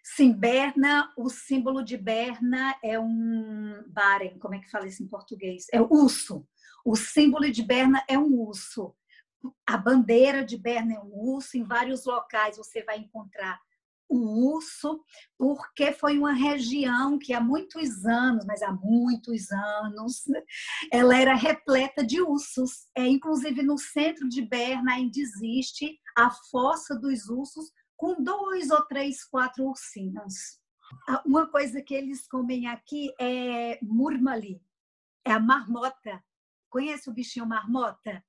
Sim, 0.04 0.34
Berna, 0.34 1.10
o 1.16 1.30
símbolo 1.30 1.84
de 1.84 1.96
Berna 1.96 2.76
é 2.84 3.00
um 3.00 3.84
baren, 3.88 4.38
como 4.40 4.56
é 4.56 4.60
que 4.60 4.70
fala 4.70 4.88
isso 4.88 5.04
em 5.04 5.08
português? 5.08 5.66
É 5.72 5.80
o 5.80 5.88
urso. 5.90 6.46
O 6.84 6.96
símbolo 6.96 7.50
de 7.52 7.62
Berna 7.64 8.04
é 8.10 8.18
um 8.18 8.34
urso 8.40 8.96
a 9.66 9.78
bandeira 9.78 10.44
de 10.44 10.58
Berna 10.58 10.96
é 10.96 11.00
um 11.00 11.12
urso, 11.14 11.58
em 11.58 11.64
vários 11.64 12.06
locais 12.06 12.58
você 12.58 12.84
vai 12.84 13.00
encontrar 13.00 13.60
o 14.12 14.56
urso, 14.56 15.02
porque 15.38 15.94
foi 15.94 16.18
uma 16.18 16.34
região 16.34 17.18
que 17.18 17.34
há 17.34 17.40
muitos 17.40 18.06
anos, 18.06 18.46
mas 18.46 18.62
há 18.62 18.74
muitos 18.74 19.50
anos, 19.52 20.24
ela 20.92 21.18
era 21.18 21.34
repleta 21.34 22.06
de 22.06 22.22
ursos. 22.22 22.90
É, 22.96 23.08
inclusive 23.08 23.64
no 23.64 23.78
centro 23.78 24.28
de 24.28 24.42
Berna 24.42 24.96
ainda 24.96 25.18
existe 25.18 25.98
a 26.18 26.30
fossa 26.30 26.94
dos 26.94 27.30
ursos 27.30 27.72
com 27.96 28.22
dois 28.22 28.70
ou 28.70 28.86
três, 28.86 29.24
quatro 29.24 29.64
ursinhos. 29.64 30.60
Uma 31.26 31.48
coisa 31.48 31.82
que 31.82 31.94
eles 31.94 32.28
comem 32.28 32.68
aqui 32.68 33.14
é 33.20 33.80
murmali, 33.82 34.62
é 35.26 35.32
a 35.32 35.40
marmota. 35.40 36.22
Conhece 36.70 37.10
o 37.10 37.14
bichinho 37.14 37.46
marmota? 37.46 38.22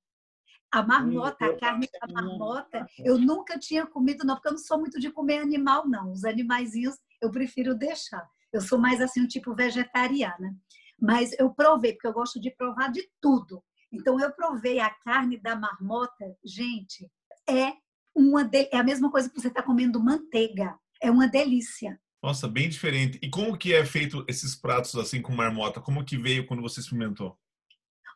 A 0.73 0.81
marmota, 0.81 1.45
a 1.45 1.55
carne 1.55 1.87
da 2.01 2.11
marmota, 2.11 2.87
eu 2.97 3.19
nunca 3.19 3.59
tinha 3.59 3.85
comido, 3.85 4.25
não, 4.25 4.33
porque 4.33 4.47
eu 4.47 4.53
não 4.53 4.59
sou 4.59 4.79
muito 4.79 4.99
de 4.99 5.11
comer 5.11 5.37
animal, 5.37 5.87
não. 5.87 6.11
Os 6.11 6.25
animaizinhos 6.25 6.95
eu 7.21 7.29
prefiro 7.29 7.75
deixar. 7.75 8.27
Eu 8.51 8.59
sou 8.59 8.79
mais 8.79 8.99
assim, 8.99 9.21
um 9.21 9.27
tipo 9.27 9.53
vegetariana. 9.53 10.57
Mas 10.99 11.31
eu 11.37 11.53
provei, 11.53 11.93
porque 11.93 12.07
eu 12.07 12.13
gosto 12.13 12.41
de 12.41 12.49
provar 12.49 12.91
de 12.91 13.07
tudo. 13.21 13.63
Então, 13.91 14.19
eu 14.19 14.31
provei 14.33 14.79
a 14.79 14.89
carne 14.89 15.39
da 15.39 15.55
marmota, 15.55 16.35
gente, 16.43 17.07
é 17.47 17.73
uma 18.15 18.43
de... 18.43 18.67
é 18.73 18.77
a 18.77 18.83
mesma 18.83 19.11
coisa 19.11 19.29
que 19.29 19.39
você 19.39 19.49
está 19.49 19.61
comendo 19.61 20.03
manteiga. 20.03 20.75
É 20.99 21.11
uma 21.11 21.27
delícia. 21.27 22.01
Nossa, 22.23 22.47
bem 22.47 22.67
diferente. 22.67 23.19
E 23.21 23.29
como 23.29 23.55
que 23.55 23.75
é 23.75 23.85
feito 23.85 24.25
esses 24.27 24.55
pratos 24.55 24.95
assim 24.95 25.21
com 25.21 25.35
marmota? 25.35 25.79
Como 25.79 26.03
que 26.03 26.17
veio 26.17 26.47
quando 26.47 26.63
você 26.63 26.79
experimentou? 26.79 27.37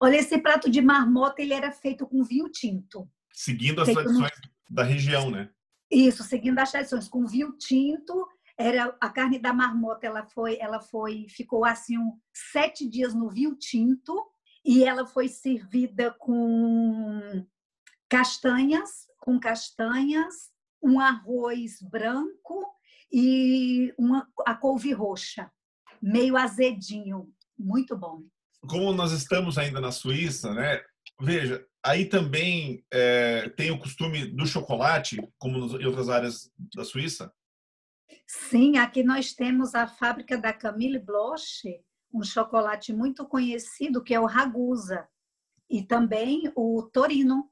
Olha, 0.01 0.18
esse 0.18 0.38
prato 0.38 0.70
de 0.70 0.82
marmota 0.82 1.42
ele 1.42 1.54
era 1.54 1.72
feito 1.72 2.06
com 2.06 2.24
vinho 2.24 2.50
tinto. 2.50 3.10
Seguindo 3.34 3.82
as 3.82 3.92
tradições 3.92 4.32
no... 4.70 4.75
da 4.75 4.84
região, 4.84 5.30
né? 5.30 5.50
Isso, 5.89 6.24
seguindo 6.24 6.60
as 6.60 6.72
tradições, 6.72 7.08
com 7.08 7.25
vinho 7.25 7.54
tinto, 7.58 8.27
era 8.58 8.96
a 9.00 9.10
carne 9.10 9.38
da 9.38 9.54
marmota, 9.54 10.08
ela 10.08 10.25
foi, 10.25 10.58
ela 10.60 10.80
foi, 10.80 11.27
ficou 11.30 11.63
assim 11.63 11.98
um, 11.98 12.20
sete 12.34 12.89
dias 12.89 13.13
no 13.13 13.30
vinho 13.30 13.56
tinto 13.56 14.25
e 14.66 14.84
ela 14.84 15.06
foi 15.06 15.27
servida 15.27 16.12
com 16.12 17.46
castanhas, 18.10 19.08
com 19.20 19.39
castanhas, 19.39 20.51
um 20.82 21.00
arroz 21.00 21.80
branco 21.82 22.66
e 23.12 23.94
uma 23.98 24.27
a 24.46 24.56
couve 24.56 24.92
roxa, 24.92 25.51
meio 26.01 26.36
azedinho, 26.36 27.32
muito 27.58 27.96
bom. 27.96 28.24
Como 28.62 28.94
nós 28.94 29.12
estamos 29.12 29.58
ainda 29.58 29.80
na 29.80 29.92
Suíça, 29.92 30.54
né? 30.54 30.82
Veja, 31.20 31.66
aí 31.84 32.06
também 32.06 32.86
é, 32.92 33.50
tem 33.50 33.72
o 33.72 33.80
costume 33.80 34.26
do 34.26 34.46
chocolate, 34.46 35.18
como 35.38 35.58
em 35.80 35.86
outras 35.86 36.10
áreas 36.10 36.52
da 36.76 36.84
Suíça? 36.84 37.32
Sim, 38.28 38.78
aqui 38.78 39.04
nós 39.04 39.34
temos 39.34 39.74
a 39.74 39.88
fábrica 39.88 40.38
da 40.38 40.52
Camille 40.54 41.00
Bloch, 41.00 41.64
um 42.14 42.24
chocolate 42.24 42.94
muito 42.94 43.26
conhecido 43.26 44.04
que 44.04 44.14
é 44.14 44.20
o 44.20 44.26
Ragusa, 44.26 45.08
e 45.70 45.84
também 45.84 46.52
o 46.56 46.82
Torino, 46.84 47.50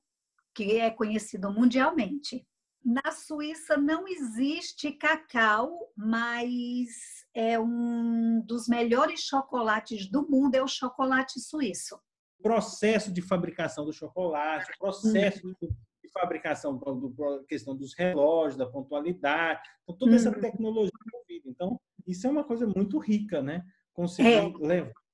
que 0.53 0.77
é 0.77 0.89
conhecido 0.89 1.51
mundialmente. 1.51 2.47
Na 2.83 3.11
Suíça 3.11 3.77
não 3.77 4.07
existe 4.07 4.91
cacau, 4.91 5.91
mas 5.95 7.14
é 7.35 7.59
um 7.59 8.41
dos 8.45 8.67
melhores 8.67 9.19
chocolates 9.19 10.09
do 10.09 10.27
mundo 10.27 10.55
é 10.55 10.63
o 10.63 10.67
chocolate 10.67 11.39
suíço. 11.39 11.95
O 12.39 12.43
processo 12.43 13.11
de 13.11 13.21
fabricação 13.21 13.85
do 13.85 13.91
chocolate, 13.91 14.71
o 14.71 14.79
processo 14.79 15.45
uhum. 15.45 15.53
de 15.61 16.09
fabricação 16.13 16.77
da 16.77 17.43
questão 17.47 17.75
dos 17.75 17.93
relógios, 17.93 18.55
da 18.55 18.65
pontualidade, 18.65 19.59
então, 19.83 19.97
toda 19.97 20.15
essa 20.15 20.29
uhum. 20.29 20.39
tecnologia 20.39 20.91
envolvida. 21.07 21.49
Então, 21.49 21.79
isso 22.07 22.25
é 22.25 22.29
uma 22.29 22.43
coisa 22.43 22.65
muito 22.65 22.97
rica, 22.97 23.41
né? 23.41 23.63
Conseguir 23.93 24.33
é. 24.33 24.53
levar 24.59 25.04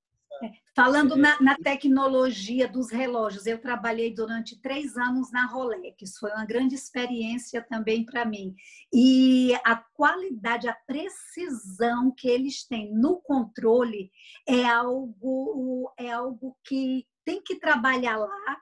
Falando 0.76 1.16
na, 1.16 1.40
na, 1.42 1.56
tecnologia 1.56 2.68
dos 2.68 2.90
relógios, 2.90 3.46
eu 3.46 3.60
trabalhei 3.60 4.14
durante 4.14 4.60
três 4.62 4.96
anos 4.96 5.32
na 5.32 5.46
Rolex, 5.46 6.18
foi 6.18 6.32
uma 6.32 6.46
grande 6.46 6.76
experiência 6.76 7.62
também 7.62 8.06
para 8.06 8.26
mim. 8.26 8.56
E 8.94 9.54
a 9.66 9.76
qualidade, 9.76 10.68
a 10.68 10.74
precisão 10.74 12.12
que 12.12 12.28
eles 12.28 12.66
têm 12.66 12.94
no 12.94 13.18
controle 13.22 14.12
é 14.48 14.66
algo, 14.66 15.92
é 15.98 16.12
algo 16.12 16.58
que 16.64 17.06
tem 17.26 17.42
que 17.42 17.58
trabalhar 17.58 18.18
lá 18.18 18.58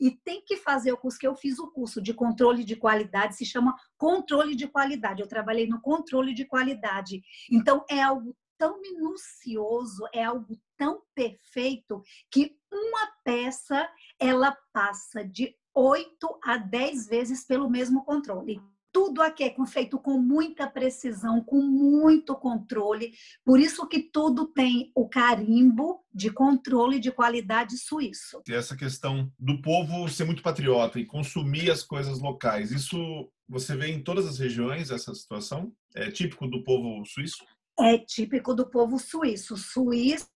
e 0.00 0.10
tem 0.10 0.42
que 0.42 0.56
fazer 0.56 0.92
o 0.92 0.96
curso 0.96 1.18
que 1.18 1.26
eu 1.26 1.36
fiz 1.36 1.58
o 1.58 1.70
curso 1.70 2.00
de 2.00 2.14
controle 2.14 2.64
de 2.64 2.74
qualidade, 2.74 3.36
se 3.36 3.44
chama 3.44 3.76
controle 3.98 4.56
de 4.56 4.66
qualidade. 4.66 5.20
Eu 5.20 5.28
trabalhei 5.28 5.66
no 5.66 5.80
controle 5.80 6.32
de 6.32 6.46
qualidade. 6.46 7.22
Então 7.50 7.84
é 7.88 8.00
algo 8.00 8.34
tão 8.56 8.80
minucioso, 8.80 10.06
é 10.12 10.24
algo 10.24 10.58
tão 10.80 11.02
perfeito 11.14 12.02
que 12.30 12.56
uma 12.72 13.06
peça 13.22 13.86
ela 14.18 14.56
passa 14.72 15.22
de 15.22 15.54
8 15.74 16.40
a 16.42 16.56
10 16.56 17.06
vezes 17.06 17.44
pelo 17.44 17.68
mesmo 17.68 18.02
controle. 18.02 18.58
Tudo 18.90 19.20
aqui 19.20 19.44
é 19.44 19.66
feito 19.66 19.98
com 19.98 20.18
muita 20.18 20.66
precisão, 20.66 21.44
com 21.44 21.60
muito 21.60 22.34
controle, 22.34 23.12
por 23.44 23.60
isso 23.60 23.86
que 23.86 24.00
tudo 24.00 24.46
tem 24.48 24.90
o 24.96 25.06
carimbo 25.06 26.02
de 26.12 26.30
controle 26.30 26.98
de 26.98 27.12
qualidade 27.12 27.76
suíço. 27.76 28.42
E 28.48 28.54
essa 28.54 28.74
questão 28.74 29.30
do 29.38 29.60
povo 29.60 30.08
ser 30.08 30.24
muito 30.24 30.42
patriota 30.42 30.98
e 30.98 31.04
consumir 31.04 31.70
as 31.70 31.84
coisas 31.84 32.20
locais, 32.20 32.72
isso 32.72 33.30
você 33.46 33.76
vê 33.76 33.88
em 33.88 34.02
todas 34.02 34.26
as 34.26 34.38
regiões 34.38 34.90
essa 34.90 35.14
situação? 35.14 35.72
É 35.94 36.10
típico 36.10 36.48
do 36.48 36.64
povo 36.64 37.04
suíço? 37.04 37.44
é 37.78 37.98
típico 37.98 38.54
do 38.54 38.68
povo 38.68 38.98
suíço. 38.98 39.56
Suíço 39.56 40.28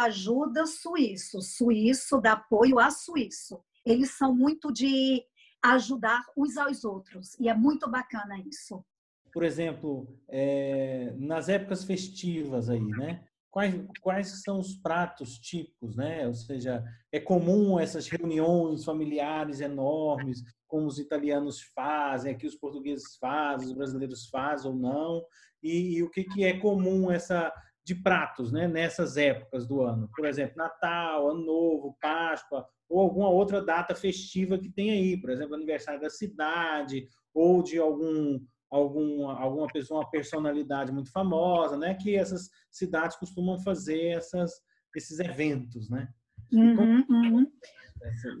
ajuda 0.00 0.66
suíço, 0.66 1.40
suíço 1.40 2.20
dá 2.20 2.32
apoio 2.32 2.78
a 2.78 2.90
suíço. 2.90 3.62
Eles 3.84 4.10
são 4.10 4.34
muito 4.34 4.72
de 4.72 5.22
ajudar 5.62 6.22
uns 6.36 6.56
aos 6.56 6.84
outros 6.84 7.38
e 7.38 7.48
é 7.48 7.54
muito 7.54 7.88
bacana 7.88 8.38
isso. 8.38 8.84
Por 9.32 9.44
exemplo, 9.44 10.06
é, 10.28 11.14
nas 11.16 11.48
épocas 11.48 11.84
festivas 11.84 12.68
aí, 12.68 12.84
né? 12.84 13.24
Quais, 13.50 13.74
quais 14.00 14.42
são 14.42 14.58
os 14.58 14.74
pratos 14.74 15.38
típicos, 15.38 15.94
né? 15.94 16.26
Ou 16.26 16.34
seja, 16.34 16.82
é 17.10 17.20
comum 17.20 17.78
essas 17.78 18.08
reuniões 18.08 18.84
familiares 18.84 19.60
enormes, 19.60 20.42
como 20.66 20.86
os 20.86 20.98
italianos 20.98 21.62
fazem, 21.74 22.32
aqui 22.32 22.46
os 22.46 22.56
portugueses 22.56 23.16
fazem, 23.16 23.68
os 23.68 23.74
brasileiros 23.74 24.26
fazem 24.28 24.70
ou 24.70 24.76
não, 24.76 25.22
e, 25.62 25.96
e 25.96 26.02
o 26.02 26.10
que, 26.10 26.24
que 26.24 26.44
é 26.44 26.58
comum 26.58 27.10
essa 27.10 27.52
de 27.84 27.94
pratos, 27.94 28.52
né, 28.52 28.68
nessas 28.68 29.16
épocas 29.16 29.66
do 29.66 29.82
ano. 29.82 30.08
Por 30.14 30.26
exemplo, 30.26 30.56
Natal, 30.56 31.30
Ano 31.30 31.44
Novo, 31.44 31.96
Páscoa, 32.00 32.66
ou 32.88 33.00
alguma 33.00 33.28
outra 33.28 33.64
data 33.64 33.94
festiva 33.94 34.58
que 34.58 34.68
tem 34.68 34.90
aí, 34.90 35.20
por 35.20 35.30
exemplo, 35.30 35.54
aniversário 35.54 36.00
da 36.00 36.10
cidade, 36.10 37.08
ou 37.34 37.62
de 37.62 37.78
algum, 37.78 38.38
algum 38.70 39.28
alguma 39.28 39.66
pessoa, 39.66 40.00
uma 40.00 40.10
personalidade 40.10 40.92
muito 40.92 41.10
famosa, 41.10 41.76
né, 41.76 41.94
que 41.94 42.14
essas 42.14 42.48
cidades 42.70 43.16
costumam 43.16 43.58
fazer 43.58 44.16
essas, 44.16 44.52
esses 44.94 45.18
eventos, 45.18 45.90
né? 45.90 46.08
Uhum, 46.52 47.04
uhum. 47.08 47.52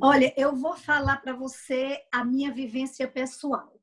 Olha, 0.02 0.32
eu 0.36 0.54
vou 0.54 0.76
falar 0.76 1.16
para 1.22 1.34
você 1.34 1.98
a 2.12 2.24
minha 2.24 2.52
vivência 2.52 3.08
pessoal 3.08 3.81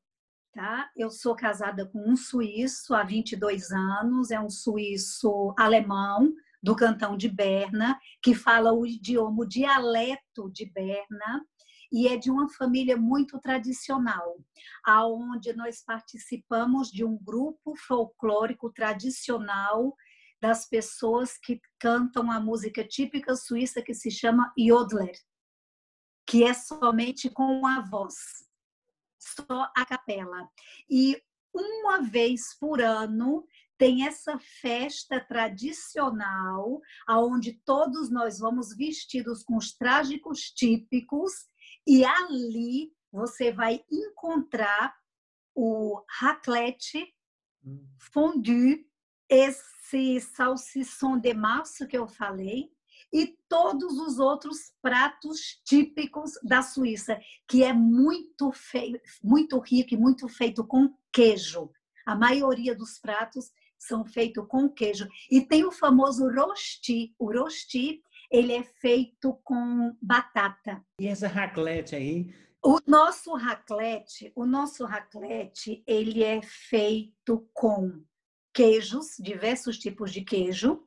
tá? 0.52 0.90
Eu 0.96 1.10
sou 1.10 1.34
casada 1.34 1.86
com 1.86 2.10
um 2.10 2.16
suíço 2.16 2.94
há 2.94 3.02
22 3.04 3.70
anos, 3.70 4.30
é 4.30 4.40
um 4.40 4.50
suíço 4.50 5.54
alemão 5.58 6.32
do 6.62 6.76
cantão 6.76 7.16
de 7.16 7.28
Berna, 7.28 7.98
que 8.22 8.34
fala 8.34 8.72
o 8.72 8.86
idioma, 8.86 9.42
o 9.42 9.46
dialeto 9.48 10.50
de 10.52 10.70
Berna, 10.70 11.44
e 11.92 12.06
é 12.06 12.16
de 12.16 12.30
uma 12.30 12.48
família 12.50 12.96
muito 12.96 13.40
tradicional, 13.40 14.36
aonde 14.84 15.52
nós 15.54 15.82
participamos 15.84 16.90
de 16.90 17.04
um 17.04 17.16
grupo 17.16 17.74
folclórico 17.76 18.70
tradicional 18.72 19.94
das 20.40 20.68
pessoas 20.68 21.36
que 21.36 21.60
cantam 21.78 22.30
a 22.30 22.40
música 22.40 22.86
típica 22.86 23.34
suíça 23.34 23.82
que 23.82 23.92
se 23.92 24.10
chama 24.10 24.52
Jodler, 24.56 25.12
que 26.26 26.44
é 26.44 26.54
somente 26.54 27.28
com 27.28 27.66
a 27.66 27.80
voz 27.80 28.49
só 29.20 29.70
a 29.76 29.84
capela. 29.84 30.48
E 30.88 31.22
uma 31.54 32.02
vez 32.02 32.56
por 32.58 32.80
ano 32.80 33.46
tem 33.76 34.06
essa 34.06 34.38
festa 34.38 35.18
tradicional, 35.20 36.80
aonde 37.06 37.54
todos 37.64 38.10
nós 38.10 38.38
vamos 38.38 38.76
vestidos 38.76 39.42
com 39.42 39.56
os 39.56 39.72
trágicos 39.72 40.50
típicos 40.50 41.32
e 41.86 42.04
ali 42.04 42.92
você 43.10 43.50
vai 43.50 43.82
encontrar 43.90 44.94
o 45.54 46.02
raclette, 46.08 47.02
hum. 47.64 47.86
fondue, 47.98 48.86
esse 49.28 50.20
salsichon 50.20 51.18
de 51.18 51.32
março 51.32 51.86
que 51.86 51.96
eu 51.96 52.06
falei, 52.06 52.70
e 53.12 53.36
todos 53.48 53.98
os 53.98 54.18
outros 54.18 54.72
pratos 54.80 55.60
típicos 55.64 56.32
da 56.42 56.62
Suíça, 56.62 57.20
que 57.48 57.62
é 57.64 57.72
muito, 57.72 58.52
feio, 58.52 59.00
muito 59.22 59.58
rico 59.58 59.94
e 59.94 59.96
muito 59.96 60.28
feito 60.28 60.64
com 60.64 60.94
queijo. 61.12 61.70
A 62.06 62.14
maioria 62.14 62.74
dos 62.74 62.98
pratos 62.98 63.50
são 63.78 64.04
feitos 64.04 64.46
com 64.46 64.68
queijo. 64.68 65.08
E 65.30 65.40
tem 65.40 65.64
o 65.64 65.72
famoso 65.72 66.28
rosti. 66.28 67.14
O 67.18 67.32
rosti, 67.32 68.02
ele 68.30 68.52
é 68.52 68.62
feito 68.62 69.34
com 69.42 69.96
batata. 70.00 70.84
E 71.00 71.06
essa 71.06 71.26
raclette 71.26 71.96
aí? 71.96 72.32
O 72.62 72.78
nosso 72.86 73.34
raclette, 73.34 74.30
o 74.36 74.44
nosso 74.44 74.84
raclette, 74.84 75.82
ele 75.86 76.22
é 76.22 76.42
feito 76.42 77.48
com 77.54 78.04
queijos, 78.52 79.16
diversos 79.18 79.78
tipos 79.78 80.12
de 80.12 80.22
queijo, 80.22 80.86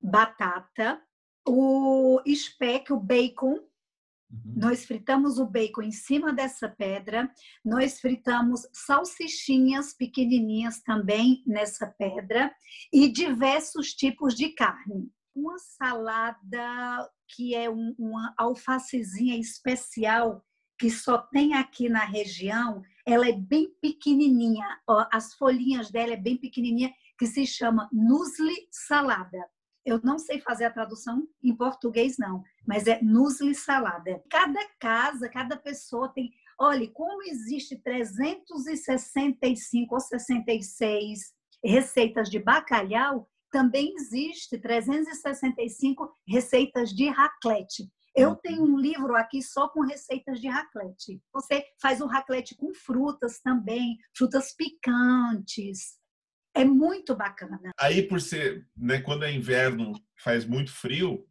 batata, 0.00 1.00
o 1.46 2.20
speck, 2.34 2.92
o 2.92 2.98
bacon, 2.98 3.54
uhum. 3.54 4.54
nós 4.56 4.84
fritamos 4.84 5.38
o 5.38 5.46
bacon 5.46 5.82
em 5.82 5.92
cima 5.92 6.32
dessa 6.32 6.68
pedra, 6.68 7.30
nós 7.64 8.00
fritamos 8.00 8.66
salsichinhas 8.72 9.94
pequenininhas 9.94 10.82
também 10.82 11.42
nessa 11.46 11.86
pedra 11.86 12.52
e 12.92 13.08
diversos 13.08 13.94
tipos 13.94 14.34
de 14.34 14.50
carne. 14.50 15.10
Uma 15.34 15.58
salada 15.58 17.10
que 17.28 17.54
é 17.54 17.70
um, 17.70 17.94
uma 17.98 18.34
alfacezinha 18.36 19.38
especial 19.38 20.44
que 20.78 20.90
só 20.90 21.18
tem 21.18 21.54
aqui 21.54 21.88
na 21.88 22.04
região, 22.04 22.82
ela 23.06 23.26
é 23.26 23.32
bem 23.32 23.72
pequenininha, 23.80 24.66
as 25.10 25.32
folhinhas 25.34 25.90
dela 25.90 26.12
é 26.12 26.16
bem 26.16 26.36
pequenininha, 26.36 26.92
que 27.18 27.26
se 27.26 27.46
chama 27.46 27.88
nusli 27.90 28.68
salada 28.70 29.38
eu 29.86 30.00
não 30.02 30.18
sei 30.18 30.40
fazer 30.40 30.64
a 30.64 30.72
tradução 30.72 31.26
em 31.42 31.56
português, 31.56 32.18
não, 32.18 32.42
mas 32.66 32.86
é 32.86 33.00
nusli 33.00 33.54
salada. 33.54 34.22
Cada 34.28 34.60
casa, 34.78 35.28
cada 35.28 35.56
pessoa 35.56 36.08
tem 36.08 36.32
Olhe, 36.58 36.88
como 36.88 37.22
existe 37.22 37.76
365 37.76 39.94
ou 39.94 40.00
66 40.00 41.20
receitas 41.62 42.30
de 42.30 42.38
bacalhau, 42.38 43.28
também 43.50 43.92
existe 43.94 44.56
365 44.58 46.10
receitas 46.26 46.88
de 46.90 47.10
raclette. 47.10 47.86
Eu 48.14 48.30
uhum. 48.30 48.36
tenho 48.36 48.62
um 48.62 48.78
livro 48.78 49.14
aqui 49.14 49.42
só 49.42 49.68
com 49.68 49.82
receitas 49.82 50.40
de 50.40 50.48
raclette. 50.48 51.20
Você 51.32 51.62
faz 51.80 52.00
o 52.00 52.06
raclette 52.06 52.56
com 52.56 52.72
frutas 52.72 53.38
também, 53.40 53.98
frutas 54.16 54.54
picantes. 54.54 55.98
É 56.56 56.64
muito 56.64 57.14
bacana. 57.14 57.60
Aí, 57.78 58.02
por 58.02 58.18
ser, 58.18 58.66
né, 58.74 58.98
quando 59.02 59.26
é 59.26 59.32
inverno, 59.32 59.92
faz 60.16 60.46
muito 60.46 60.72
frio, 60.72 61.22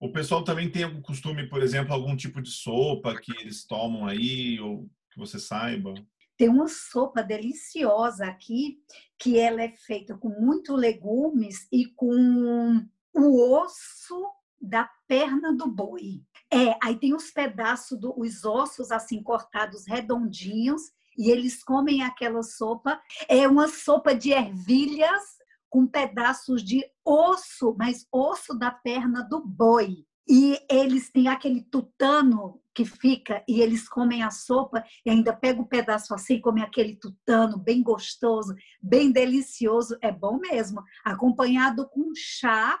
o 0.00 0.10
pessoal 0.10 0.42
também 0.42 0.68
tem 0.68 0.82
algum 0.82 1.00
costume, 1.00 1.48
por 1.48 1.62
exemplo, 1.62 1.94
algum 1.94 2.16
tipo 2.16 2.42
de 2.42 2.50
sopa 2.50 3.14
que 3.14 3.30
eles 3.40 3.64
tomam 3.64 4.06
aí, 4.06 4.58
ou 4.60 4.90
que 5.12 5.18
você 5.18 5.38
saiba? 5.38 5.94
Tem 6.36 6.48
uma 6.48 6.66
sopa 6.66 7.22
deliciosa 7.22 8.26
aqui, 8.26 8.78
que 9.16 9.38
ela 9.38 9.62
é 9.62 9.70
feita 9.70 10.16
com 10.16 10.28
muito 10.28 10.74
legumes 10.74 11.68
e 11.70 11.86
com 11.86 12.84
o 13.14 13.60
osso 13.62 14.26
da 14.60 14.90
perna 15.06 15.54
do 15.54 15.70
boi. 15.70 16.22
É, 16.52 16.76
aí 16.82 16.96
tem 16.96 17.14
os 17.14 17.30
pedaços 17.30 17.98
dos 17.98 18.44
ossos 18.44 18.90
assim 18.90 19.22
cortados 19.22 19.86
redondinhos 19.86 20.90
e 21.16 21.30
eles 21.30 21.62
comem 21.62 22.02
aquela 22.02 22.42
sopa. 22.42 23.00
É 23.28 23.48
uma 23.48 23.68
sopa 23.68 24.14
de 24.14 24.32
ervilhas 24.32 25.36
com 25.68 25.86
pedaços 25.86 26.62
de 26.62 26.84
osso, 27.04 27.74
mas 27.78 28.06
osso 28.12 28.54
da 28.58 28.70
perna 28.70 29.22
do 29.22 29.40
boi. 29.40 30.04
E 30.28 30.58
eles 30.68 31.10
têm 31.10 31.28
aquele 31.28 31.62
tutano 31.62 32.60
que 32.74 32.84
fica 32.84 33.42
e 33.48 33.62
eles 33.62 33.88
comem 33.88 34.22
a 34.22 34.30
sopa 34.30 34.84
e 35.04 35.08
ainda 35.08 35.32
pega 35.32 35.60
o 35.60 35.62
um 35.62 35.66
pedaço 35.66 36.12
assim, 36.12 36.40
comem 36.40 36.62
aquele 36.62 36.96
tutano 36.96 37.56
bem 37.56 37.82
gostoso, 37.82 38.54
bem 38.82 39.10
delicioso, 39.10 39.96
é 40.02 40.12
bom 40.12 40.38
mesmo, 40.38 40.82
acompanhado 41.04 41.88
com 41.88 42.12
chá 42.14 42.78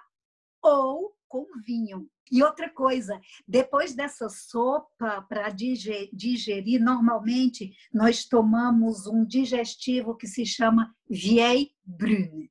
ou 0.60 1.15
com 1.28 1.46
vinho. 1.64 2.08
E 2.30 2.42
outra 2.42 2.68
coisa, 2.68 3.20
depois 3.46 3.94
dessa 3.94 4.28
sopa 4.28 5.22
para 5.28 5.48
digerir, 5.50 6.80
normalmente 6.80 7.72
nós 7.92 8.24
tomamos 8.24 9.06
um 9.06 9.24
digestivo 9.24 10.16
que 10.16 10.26
se 10.26 10.44
chama 10.44 10.94
Vieille 11.08 11.72
Brune. 11.84 12.50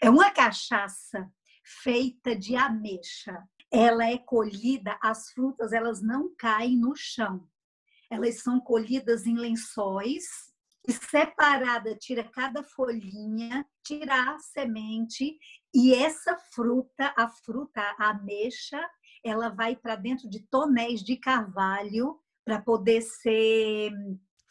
É 0.00 0.10
uma 0.10 0.30
cachaça 0.30 1.30
feita 1.82 2.36
de 2.36 2.54
ameixa. 2.54 3.42
Ela 3.70 4.10
é 4.10 4.18
colhida, 4.18 4.98
as 5.02 5.30
frutas 5.30 5.72
elas 5.72 6.02
não 6.02 6.34
caem 6.36 6.76
no 6.76 6.94
chão. 6.94 7.48
Elas 8.10 8.42
são 8.42 8.60
colhidas 8.60 9.26
em 9.26 9.36
lençóis 9.36 10.53
e 10.86 10.92
separada, 10.92 11.96
tira 11.96 12.22
cada 12.22 12.62
folhinha, 12.62 13.66
tira 13.82 14.34
a 14.34 14.38
semente 14.38 15.38
e 15.74 15.94
essa 15.94 16.36
fruta, 16.52 17.12
a 17.16 17.28
fruta, 17.28 17.80
a 17.98 18.10
ameixa, 18.10 18.80
ela 19.24 19.48
vai 19.48 19.74
para 19.74 19.96
dentro 19.96 20.28
de 20.28 20.40
tonéis 20.48 21.02
de 21.02 21.16
carvalho 21.16 22.20
para 22.44 22.60
poder 22.60 23.00
ser 23.00 23.92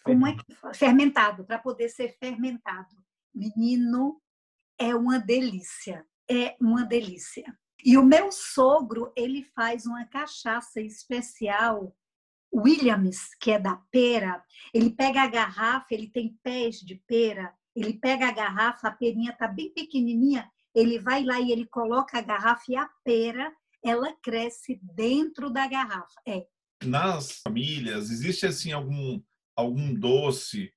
como 0.04 0.28
é 0.28 0.36
que 0.36 0.44
fermentado, 0.76 1.46
para 1.46 1.60
poder 1.60 1.90
ser 1.90 2.18
fermentado. 2.18 2.96
Menino, 3.34 4.20
é 4.78 4.96
uma 4.96 5.20
delícia, 5.20 6.06
é 6.30 6.56
uma 6.60 6.84
delícia. 6.84 7.46
E 7.86 7.98
o 7.98 8.04
meu 8.04 8.32
sogro, 8.32 9.12
ele 9.16 9.44
faz 9.56 9.86
uma 9.86 10.06
cachaça 10.06 10.82
especial, 10.82 11.96
Williams, 12.54 13.34
que 13.40 13.52
é 13.52 13.60
da 13.60 13.76
pera. 13.92 14.44
Ele 14.74 14.92
pega 14.92 15.24
a 15.24 15.28
garrafa, 15.28 15.88
ele 15.92 16.08
tem 16.08 16.38
pés 16.44 16.80
de 16.80 16.96
pera, 17.08 17.54
ele 17.76 17.94
pega 17.94 18.28
a 18.28 18.32
garrafa, 18.32 18.88
a 18.88 18.92
perinha 18.92 19.32
está 19.32 19.48
bem 19.48 19.74
pequenininha, 19.74 20.50
ele 20.76 21.00
vai 21.00 21.24
lá 21.24 21.40
e 21.40 21.52
ele 21.52 21.66
coloca 21.66 22.18
a 22.18 22.22
garrafa 22.22 22.64
e 22.70 22.76
a 22.76 22.88
pera, 23.04 23.52
ela 23.84 24.14
cresce 24.22 24.80
dentro 24.82 25.50
da 25.50 25.68
garrafa. 25.68 26.22
É. 26.28 26.46
Nas 26.86 27.40
famílias, 27.42 28.10
existe 28.10 28.46
assim 28.46 28.72
algum 28.72 29.22
algum 29.56 29.94
doce 29.94 30.74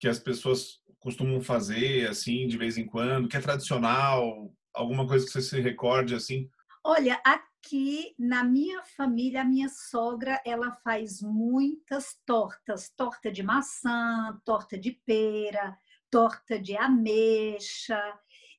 que 0.00 0.08
as 0.08 0.18
pessoas 0.18 0.80
costumam 0.98 1.40
fazer 1.40 2.08
assim 2.08 2.46
de 2.46 2.56
vez 2.56 2.76
em 2.76 2.84
quando, 2.84 3.28
que 3.28 3.36
é 3.36 3.40
tradicional, 3.40 4.52
alguma 4.74 5.06
coisa 5.06 5.24
que 5.24 5.32
você 5.32 5.40
se 5.40 5.60
recorde 5.60 6.14
assim? 6.14 6.50
Olha, 6.84 7.20
aqui 7.66 8.14
na 8.16 8.44
minha 8.44 8.80
família, 8.84 9.42
a 9.42 9.44
minha 9.44 9.68
sogra, 9.68 10.40
ela 10.46 10.70
faz 10.84 11.20
muitas 11.20 12.16
tortas, 12.24 12.88
torta 12.96 13.30
de 13.30 13.42
maçã, 13.42 14.40
torta 14.44 14.78
de 14.78 14.92
pera, 15.04 15.76
torta 16.08 16.60
de 16.60 16.76
ameixa 16.76 18.00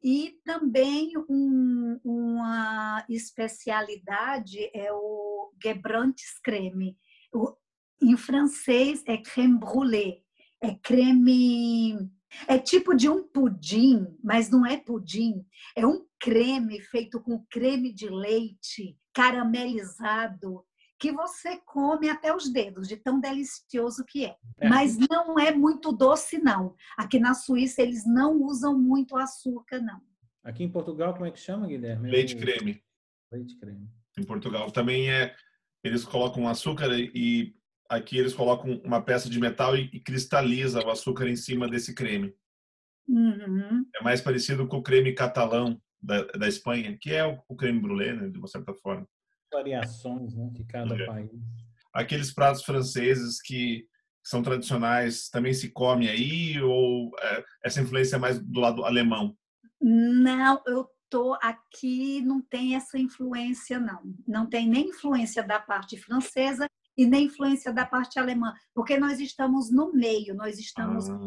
e 0.03 0.37
também 0.43 1.13
um, 1.29 1.97
uma 2.03 3.05
especialidade 3.09 4.69
é 4.73 4.91
o 4.91 5.53
Gebrantes 5.63 6.37
creme. 6.43 6.97
O, 7.33 7.55
em 8.01 8.17
francês 8.17 9.03
é 9.07 9.17
creme 9.17 9.57
brûlée, 9.57 10.21
é 10.61 10.75
creme 10.75 12.11
é 12.47 12.57
tipo 12.57 12.93
de 12.93 13.09
um 13.09 13.23
pudim, 13.23 14.05
mas 14.23 14.49
não 14.49 14.65
é 14.65 14.77
pudim. 14.77 15.45
É 15.75 15.85
um 15.87 16.05
creme 16.19 16.81
feito 16.81 17.21
com 17.21 17.45
creme 17.49 17.93
de 17.93 18.09
leite 18.09 18.97
caramelizado 19.13 20.65
que 20.99 21.11
você 21.11 21.57
come 21.65 22.09
até 22.09 22.35
os 22.35 22.51
dedos, 22.51 22.87
de 22.87 22.97
tão 22.97 23.19
delicioso 23.19 24.03
que 24.03 24.25
é. 24.25 24.35
é. 24.59 24.67
Mas 24.67 24.97
não 24.97 25.37
é 25.37 25.51
muito 25.51 25.91
doce, 25.91 26.39
não. 26.39 26.75
Aqui 26.97 27.19
na 27.19 27.33
Suíça 27.33 27.81
eles 27.81 28.05
não 28.05 28.41
usam 28.41 28.77
muito 28.77 29.15
açúcar, 29.15 29.79
não. 29.79 30.01
Aqui 30.43 30.63
em 30.63 30.71
Portugal, 30.71 31.13
como 31.13 31.25
é 31.25 31.31
que 31.31 31.39
chama, 31.39 31.67
Guilherme? 31.67 32.09
Leite 32.09 32.35
creme. 32.35 32.81
Leite 33.31 33.57
creme. 33.59 33.87
Em 34.17 34.23
Portugal 34.23 34.71
também 34.71 35.11
é. 35.11 35.35
Eles 35.83 36.03
colocam 36.03 36.47
açúcar 36.47 36.89
e 36.97 37.55
aqui 37.87 38.17
eles 38.17 38.33
colocam 38.33 38.81
uma 38.83 39.01
peça 39.01 39.29
de 39.29 39.39
metal 39.39 39.77
e, 39.77 39.89
e 39.93 39.99
cristaliza 39.99 40.83
o 40.83 40.89
açúcar 40.89 41.27
em 41.27 41.35
cima 41.35 41.67
desse 41.67 41.93
creme. 41.93 42.33
Uhum. 43.07 43.85
É 43.95 44.03
mais 44.03 44.19
parecido 44.19 44.67
com 44.67 44.77
o 44.77 44.83
creme 44.83 45.13
catalão 45.13 45.79
da, 46.01 46.23
da 46.23 46.47
Espanha, 46.47 46.97
que 46.99 47.11
é 47.11 47.25
o, 47.25 47.41
o 47.47 47.55
creme 47.55 47.79
brulee, 47.79 48.13
né, 48.13 48.29
de 48.29 48.37
uma 48.37 48.47
certa 48.47 48.73
forma. 48.73 49.07
Variações 49.51 50.35
né, 50.35 50.49
de 50.51 50.63
cada 50.65 50.95
é. 50.95 51.05
país. 51.05 51.31
Aqueles 51.93 52.33
pratos 52.33 52.63
franceses 52.63 53.41
que 53.41 53.87
são 54.23 54.43
tradicionais 54.43 55.29
também 55.29 55.53
se 55.53 55.69
come 55.71 56.09
aí 56.09 56.61
ou 56.61 57.11
é, 57.21 57.43
essa 57.63 57.81
influência 57.81 58.17
é 58.17 58.19
mais 58.19 58.39
do 58.39 58.59
lado 58.59 58.83
alemão? 58.83 59.35
Não, 59.81 60.61
eu 60.67 60.87
tô 61.09 61.37
aqui 61.41 62.21
não 62.21 62.41
tem 62.41 62.75
essa 62.75 62.97
influência 62.99 63.79
não. 63.79 64.01
Não 64.27 64.45
tem 64.45 64.67
nem 64.67 64.89
influência 64.89 65.41
da 65.41 65.59
parte 65.59 65.97
francesa 65.97 66.67
e 66.97 67.05
nem 67.05 67.25
influência 67.25 67.71
da 67.71 67.85
parte 67.85 68.19
alemã, 68.19 68.53
porque 68.73 68.97
nós 68.97 69.19
estamos 69.19 69.71
no 69.71 69.93
meio, 69.93 70.33
nós 70.33 70.57
estamos 70.57 71.07
ah. 71.09 71.19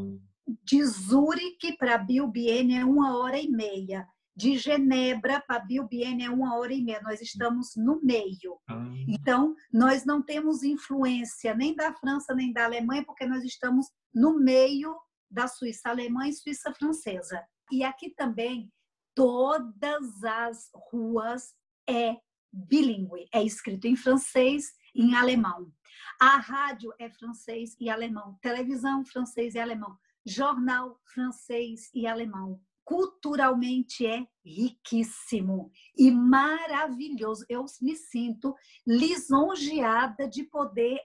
de 0.64 0.84
Zurique 0.84 1.76
para 1.78 1.96
Bilbiene 1.96 2.74
é 2.74 2.84
uma 2.84 3.16
hora 3.16 3.38
e 3.38 3.48
meia, 3.48 4.06
de 4.40 4.56
Genebra 4.56 5.42
para 5.46 5.58
Bilbiene 5.58 6.24
é 6.24 6.30
uma 6.30 6.56
hora 6.56 6.72
e 6.72 6.82
meia, 6.82 7.02
nós 7.02 7.20
estamos 7.20 7.72
no 7.76 8.00
meio. 8.02 8.58
Ah. 8.66 8.82
Então, 9.06 9.54
nós 9.70 10.06
não 10.06 10.22
temos 10.22 10.62
influência 10.62 11.54
nem 11.54 11.74
da 11.74 11.92
França 11.92 12.34
nem 12.34 12.50
da 12.50 12.64
Alemanha, 12.64 13.04
porque 13.04 13.26
nós 13.26 13.44
estamos 13.44 13.88
no 14.14 14.40
meio 14.40 14.98
da 15.30 15.46
Suíça 15.46 15.90
alemã 15.90 16.26
e 16.26 16.32
Suíça 16.32 16.72
francesa. 16.72 17.44
E 17.70 17.84
aqui 17.84 18.14
também, 18.14 18.72
todas 19.14 20.24
as 20.24 20.70
ruas 20.90 21.52
é 21.86 22.16
bilíngue, 22.50 23.28
é 23.34 23.44
escrito 23.44 23.84
em 23.84 23.94
francês 23.94 24.72
em 24.94 25.14
alemão. 25.14 25.70
A 26.18 26.38
rádio 26.38 26.94
é 26.98 27.10
francês 27.10 27.76
e 27.78 27.90
alemão, 27.90 28.38
televisão 28.40 29.04
francês 29.04 29.54
e 29.54 29.58
alemão, 29.58 29.98
jornal 30.24 30.98
francês 31.12 31.90
e 31.94 32.06
alemão. 32.06 32.58
Culturalmente 32.84 34.06
é 34.06 34.26
riquíssimo 34.44 35.70
e 35.96 36.10
maravilhoso. 36.10 37.44
Eu 37.48 37.64
me 37.80 37.94
sinto 37.94 38.54
lisonjeada 38.86 40.28
de 40.28 40.44
poder 40.44 40.98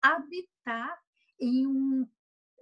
habitar 0.00 0.98
em 1.40 1.66
um 1.66 2.06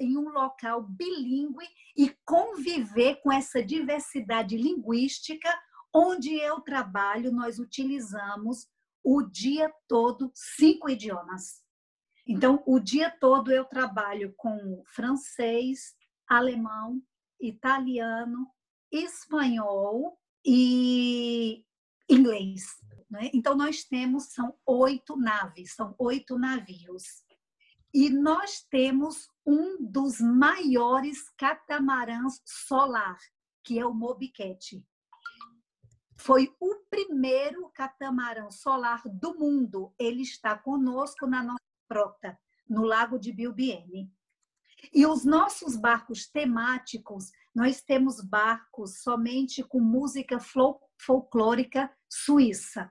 em 0.01 0.17
um 0.17 0.31
local 0.31 0.83
bilíngue 0.83 1.67
e 1.95 2.09
conviver 2.25 3.17
com 3.17 3.31
essa 3.31 3.63
diversidade 3.63 4.57
linguística 4.57 5.51
onde 5.95 6.35
eu 6.35 6.61
trabalho, 6.61 7.31
nós 7.31 7.59
utilizamos 7.59 8.67
o 9.05 9.23
dia 9.23 9.73
todo 9.89 10.31
cinco 10.35 10.89
idiomas. 10.89 11.63
Então, 12.27 12.63
o 12.67 12.79
dia 12.79 13.11
todo 13.11 13.51
eu 13.51 13.65
trabalho 13.65 14.33
com 14.37 14.83
francês, 14.87 15.95
alemão, 16.29 17.03
italiano, 17.41 18.47
espanhol 18.91 20.19
e 20.45 21.65
inglês. 22.09 22.65
Né? 23.11 23.31
Então, 23.33 23.57
nós 23.57 23.85
temos, 23.85 24.33
são 24.33 24.55
oito 24.67 25.17
naves, 25.17 25.75
são 25.75 25.95
oito 25.99 26.39
navios. 26.39 27.25
E 27.93 28.09
nós 28.09 28.63
temos 28.71 29.29
um 29.45 29.77
dos 29.81 30.21
maiores 30.21 31.29
catamarãs 31.37 32.41
solar, 32.45 33.19
que 33.65 33.79
é 33.79 33.85
o 33.85 33.93
Mobiquete. 33.93 34.85
Foi 36.17 36.55
o 36.61 36.77
primeiro 36.89 37.69
catamarã 37.71 38.51
solar 38.51 39.03
do 39.07 39.35
mundo. 39.39 39.93
Ele 39.99 40.23
está 40.23 40.57
conosco 40.57 41.27
na 41.27 41.43
nossa 41.43 41.65
frota, 41.89 42.39
no 42.69 42.85
Lago 42.85 43.19
de 43.19 43.33
Bilbiene. 43.33 44.13
E 44.95 45.07
os 45.07 45.25
nossos 45.25 45.77
barcos 45.77 46.27
temáticos, 46.27 47.31
nós 47.55 47.81
temos 47.81 48.21
barcos 48.21 49.03
somente 49.03 49.63
com 49.63 49.81
música 49.81 50.39
folclórica 50.99 51.91
suíça. 52.09 52.91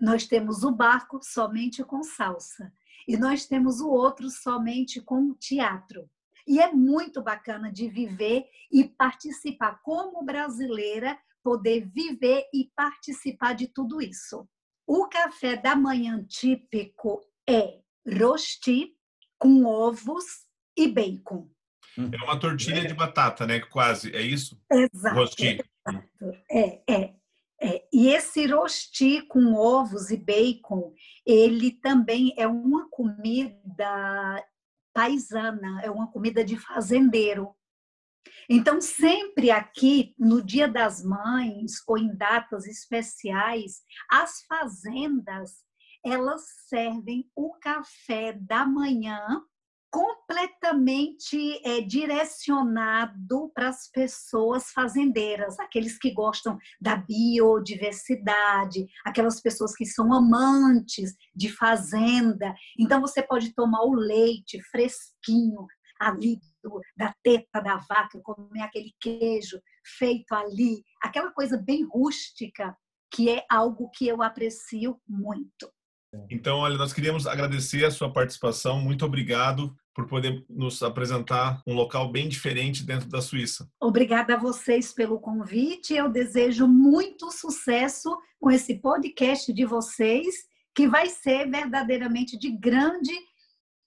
Nós 0.00 0.26
temos 0.26 0.64
o 0.64 0.70
barco 0.70 1.20
somente 1.22 1.84
com 1.84 2.02
salsa. 2.02 2.72
E 3.06 3.16
nós 3.16 3.46
temos 3.46 3.80
o 3.80 3.88
outro 3.90 4.30
somente 4.30 5.00
com 5.00 5.34
teatro. 5.34 6.08
E 6.46 6.60
é 6.60 6.72
muito 6.72 7.22
bacana 7.22 7.70
de 7.70 7.88
viver 7.88 8.48
e 8.70 8.84
participar 8.84 9.80
como 9.82 10.24
brasileira, 10.24 11.18
poder 11.42 11.88
viver 11.88 12.48
e 12.52 12.70
participar 12.74 13.54
de 13.54 13.68
tudo 13.68 14.00
isso. 14.00 14.48
O 14.86 15.08
café 15.08 15.56
da 15.56 15.76
manhã 15.76 16.24
típico 16.24 17.20
é 17.48 17.80
rosti 18.06 18.96
com 19.38 19.64
ovos 19.64 20.24
e 20.76 20.88
bacon. 20.88 21.51
É 21.98 22.24
uma 22.24 22.38
tortilha 22.38 22.86
de 22.86 22.94
batata, 22.94 23.46
né? 23.46 23.60
Quase, 23.60 24.14
é 24.14 24.22
isso? 24.22 24.60
Exato. 24.70 25.14
Rosti. 25.14 25.60
Exato. 25.86 26.08
É, 26.50 26.80
é. 26.88 27.14
É, 27.64 27.86
e 27.92 28.08
esse 28.08 28.44
rosti 28.46 29.22
com 29.22 29.54
ovos 29.54 30.10
e 30.10 30.16
bacon, 30.16 30.92
ele 31.24 31.70
também 31.70 32.34
é 32.36 32.44
uma 32.44 32.88
comida 32.90 34.44
paisana, 34.92 35.80
é 35.80 35.88
uma 35.88 36.10
comida 36.10 36.44
de 36.44 36.56
fazendeiro. 36.56 37.54
Então, 38.48 38.80
sempre 38.80 39.52
aqui, 39.52 40.12
no 40.18 40.42
Dia 40.42 40.66
das 40.66 41.04
Mães 41.04 41.74
ou 41.86 41.96
em 41.96 42.12
datas 42.16 42.66
especiais, 42.66 43.82
as 44.10 44.42
fazendas, 44.48 45.62
elas 46.04 46.42
servem 46.66 47.30
o 47.36 47.54
café 47.60 48.32
da 48.32 48.66
manhã 48.66 49.40
completamente 49.92 51.60
é, 51.68 51.82
direcionado 51.82 53.52
para 53.54 53.68
as 53.68 53.90
pessoas 53.90 54.70
fazendeiras, 54.70 55.60
aqueles 55.60 55.98
que 55.98 56.10
gostam 56.12 56.58
da 56.80 56.96
biodiversidade, 56.96 58.86
aquelas 59.04 59.42
pessoas 59.42 59.76
que 59.76 59.84
são 59.84 60.10
amantes 60.14 61.14
de 61.36 61.52
fazenda. 61.52 62.54
Então 62.78 63.02
você 63.02 63.22
pode 63.22 63.54
tomar 63.54 63.82
o 63.82 63.92
leite 63.92 64.62
fresquinho 64.70 65.66
ali 66.00 66.40
do, 66.64 66.80
da 66.96 67.14
teta 67.22 67.60
da 67.60 67.76
vaca, 67.76 68.18
comer 68.22 68.62
aquele 68.62 68.94
queijo 68.98 69.60
feito 69.98 70.32
ali, 70.32 70.82
aquela 71.02 71.30
coisa 71.32 71.58
bem 71.58 71.84
rústica, 71.84 72.74
que 73.10 73.28
é 73.28 73.44
algo 73.50 73.90
que 73.90 74.08
eu 74.08 74.22
aprecio 74.22 74.98
muito. 75.06 75.70
Então, 76.30 76.58
olha, 76.58 76.76
nós 76.76 76.92
queríamos 76.92 77.26
agradecer 77.26 77.84
a 77.84 77.90
sua 77.90 78.12
participação. 78.12 78.80
Muito 78.80 79.04
obrigado 79.04 79.74
por 79.94 80.06
poder 80.06 80.44
nos 80.48 80.82
apresentar 80.82 81.62
um 81.66 81.74
local 81.74 82.10
bem 82.10 82.28
diferente 82.28 82.84
dentro 82.84 83.08
da 83.08 83.20
Suíça. 83.20 83.68
Obrigada 83.80 84.34
a 84.34 84.38
vocês 84.38 84.92
pelo 84.92 85.20
convite. 85.20 85.94
Eu 85.94 86.08
desejo 86.08 86.66
muito 86.66 87.30
sucesso 87.30 88.16
com 88.40 88.50
esse 88.50 88.76
podcast 88.76 89.52
de 89.52 89.64
vocês, 89.64 90.34
que 90.74 90.88
vai 90.88 91.08
ser 91.08 91.50
verdadeiramente 91.50 92.38
de 92.38 92.50
grande 92.50 93.12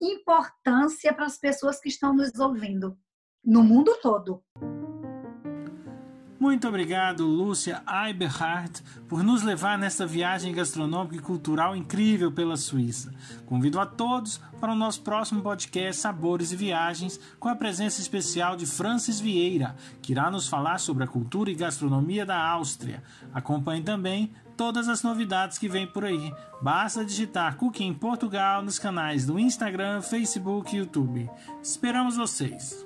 importância 0.01 1.13
para 1.13 1.25
as 1.25 1.37
pessoas 1.37 1.79
que 1.79 1.89
estão 1.89 2.13
nos 2.13 2.37
ouvindo 2.39 2.97
no 3.43 3.63
mundo 3.63 3.97
todo. 4.01 4.43
Muito 6.45 6.67
obrigado, 6.67 7.25
Lúcia 7.25 7.81
Eiberhardt, 8.05 8.83
por 9.09 9.23
nos 9.23 9.41
levar 9.41 9.79
nesta 9.79 10.05
viagem 10.05 10.53
gastronômica 10.53 11.15
e 11.15 11.19
cultural 11.19 11.75
incrível 11.75 12.31
pela 12.31 12.55
Suíça. 12.55 13.11
Convido 13.47 13.79
a 13.79 13.85
todos 13.87 14.39
para 14.61 14.71
o 14.71 14.75
nosso 14.75 15.01
próximo 15.01 15.41
podcast 15.41 15.99
Sabores 15.99 16.51
e 16.51 16.55
Viagens, 16.55 17.19
com 17.39 17.49
a 17.49 17.55
presença 17.55 17.99
especial 17.99 18.55
de 18.55 18.67
Francis 18.67 19.19
Vieira, 19.19 19.75
que 20.03 20.11
irá 20.11 20.29
nos 20.29 20.47
falar 20.47 20.77
sobre 20.77 21.03
a 21.03 21.07
cultura 21.07 21.49
e 21.49 21.55
gastronomia 21.55 22.23
da 22.27 22.39
Áustria. 22.39 23.01
Acompanhe 23.33 23.81
também 23.81 24.31
todas 24.55 24.87
as 24.87 25.01
novidades 25.01 25.57
que 25.57 25.67
vêm 25.67 25.87
por 25.87 26.05
aí. 26.05 26.31
Basta 26.61 27.03
digitar 27.03 27.57
Cooking 27.57 27.95
Portugal 27.95 28.61
nos 28.61 28.77
canais 28.77 29.25
do 29.25 29.39
Instagram, 29.39 29.99
Facebook 30.03 30.75
e 30.75 30.77
YouTube. 30.77 31.27
Esperamos 31.63 32.15
vocês! 32.15 32.84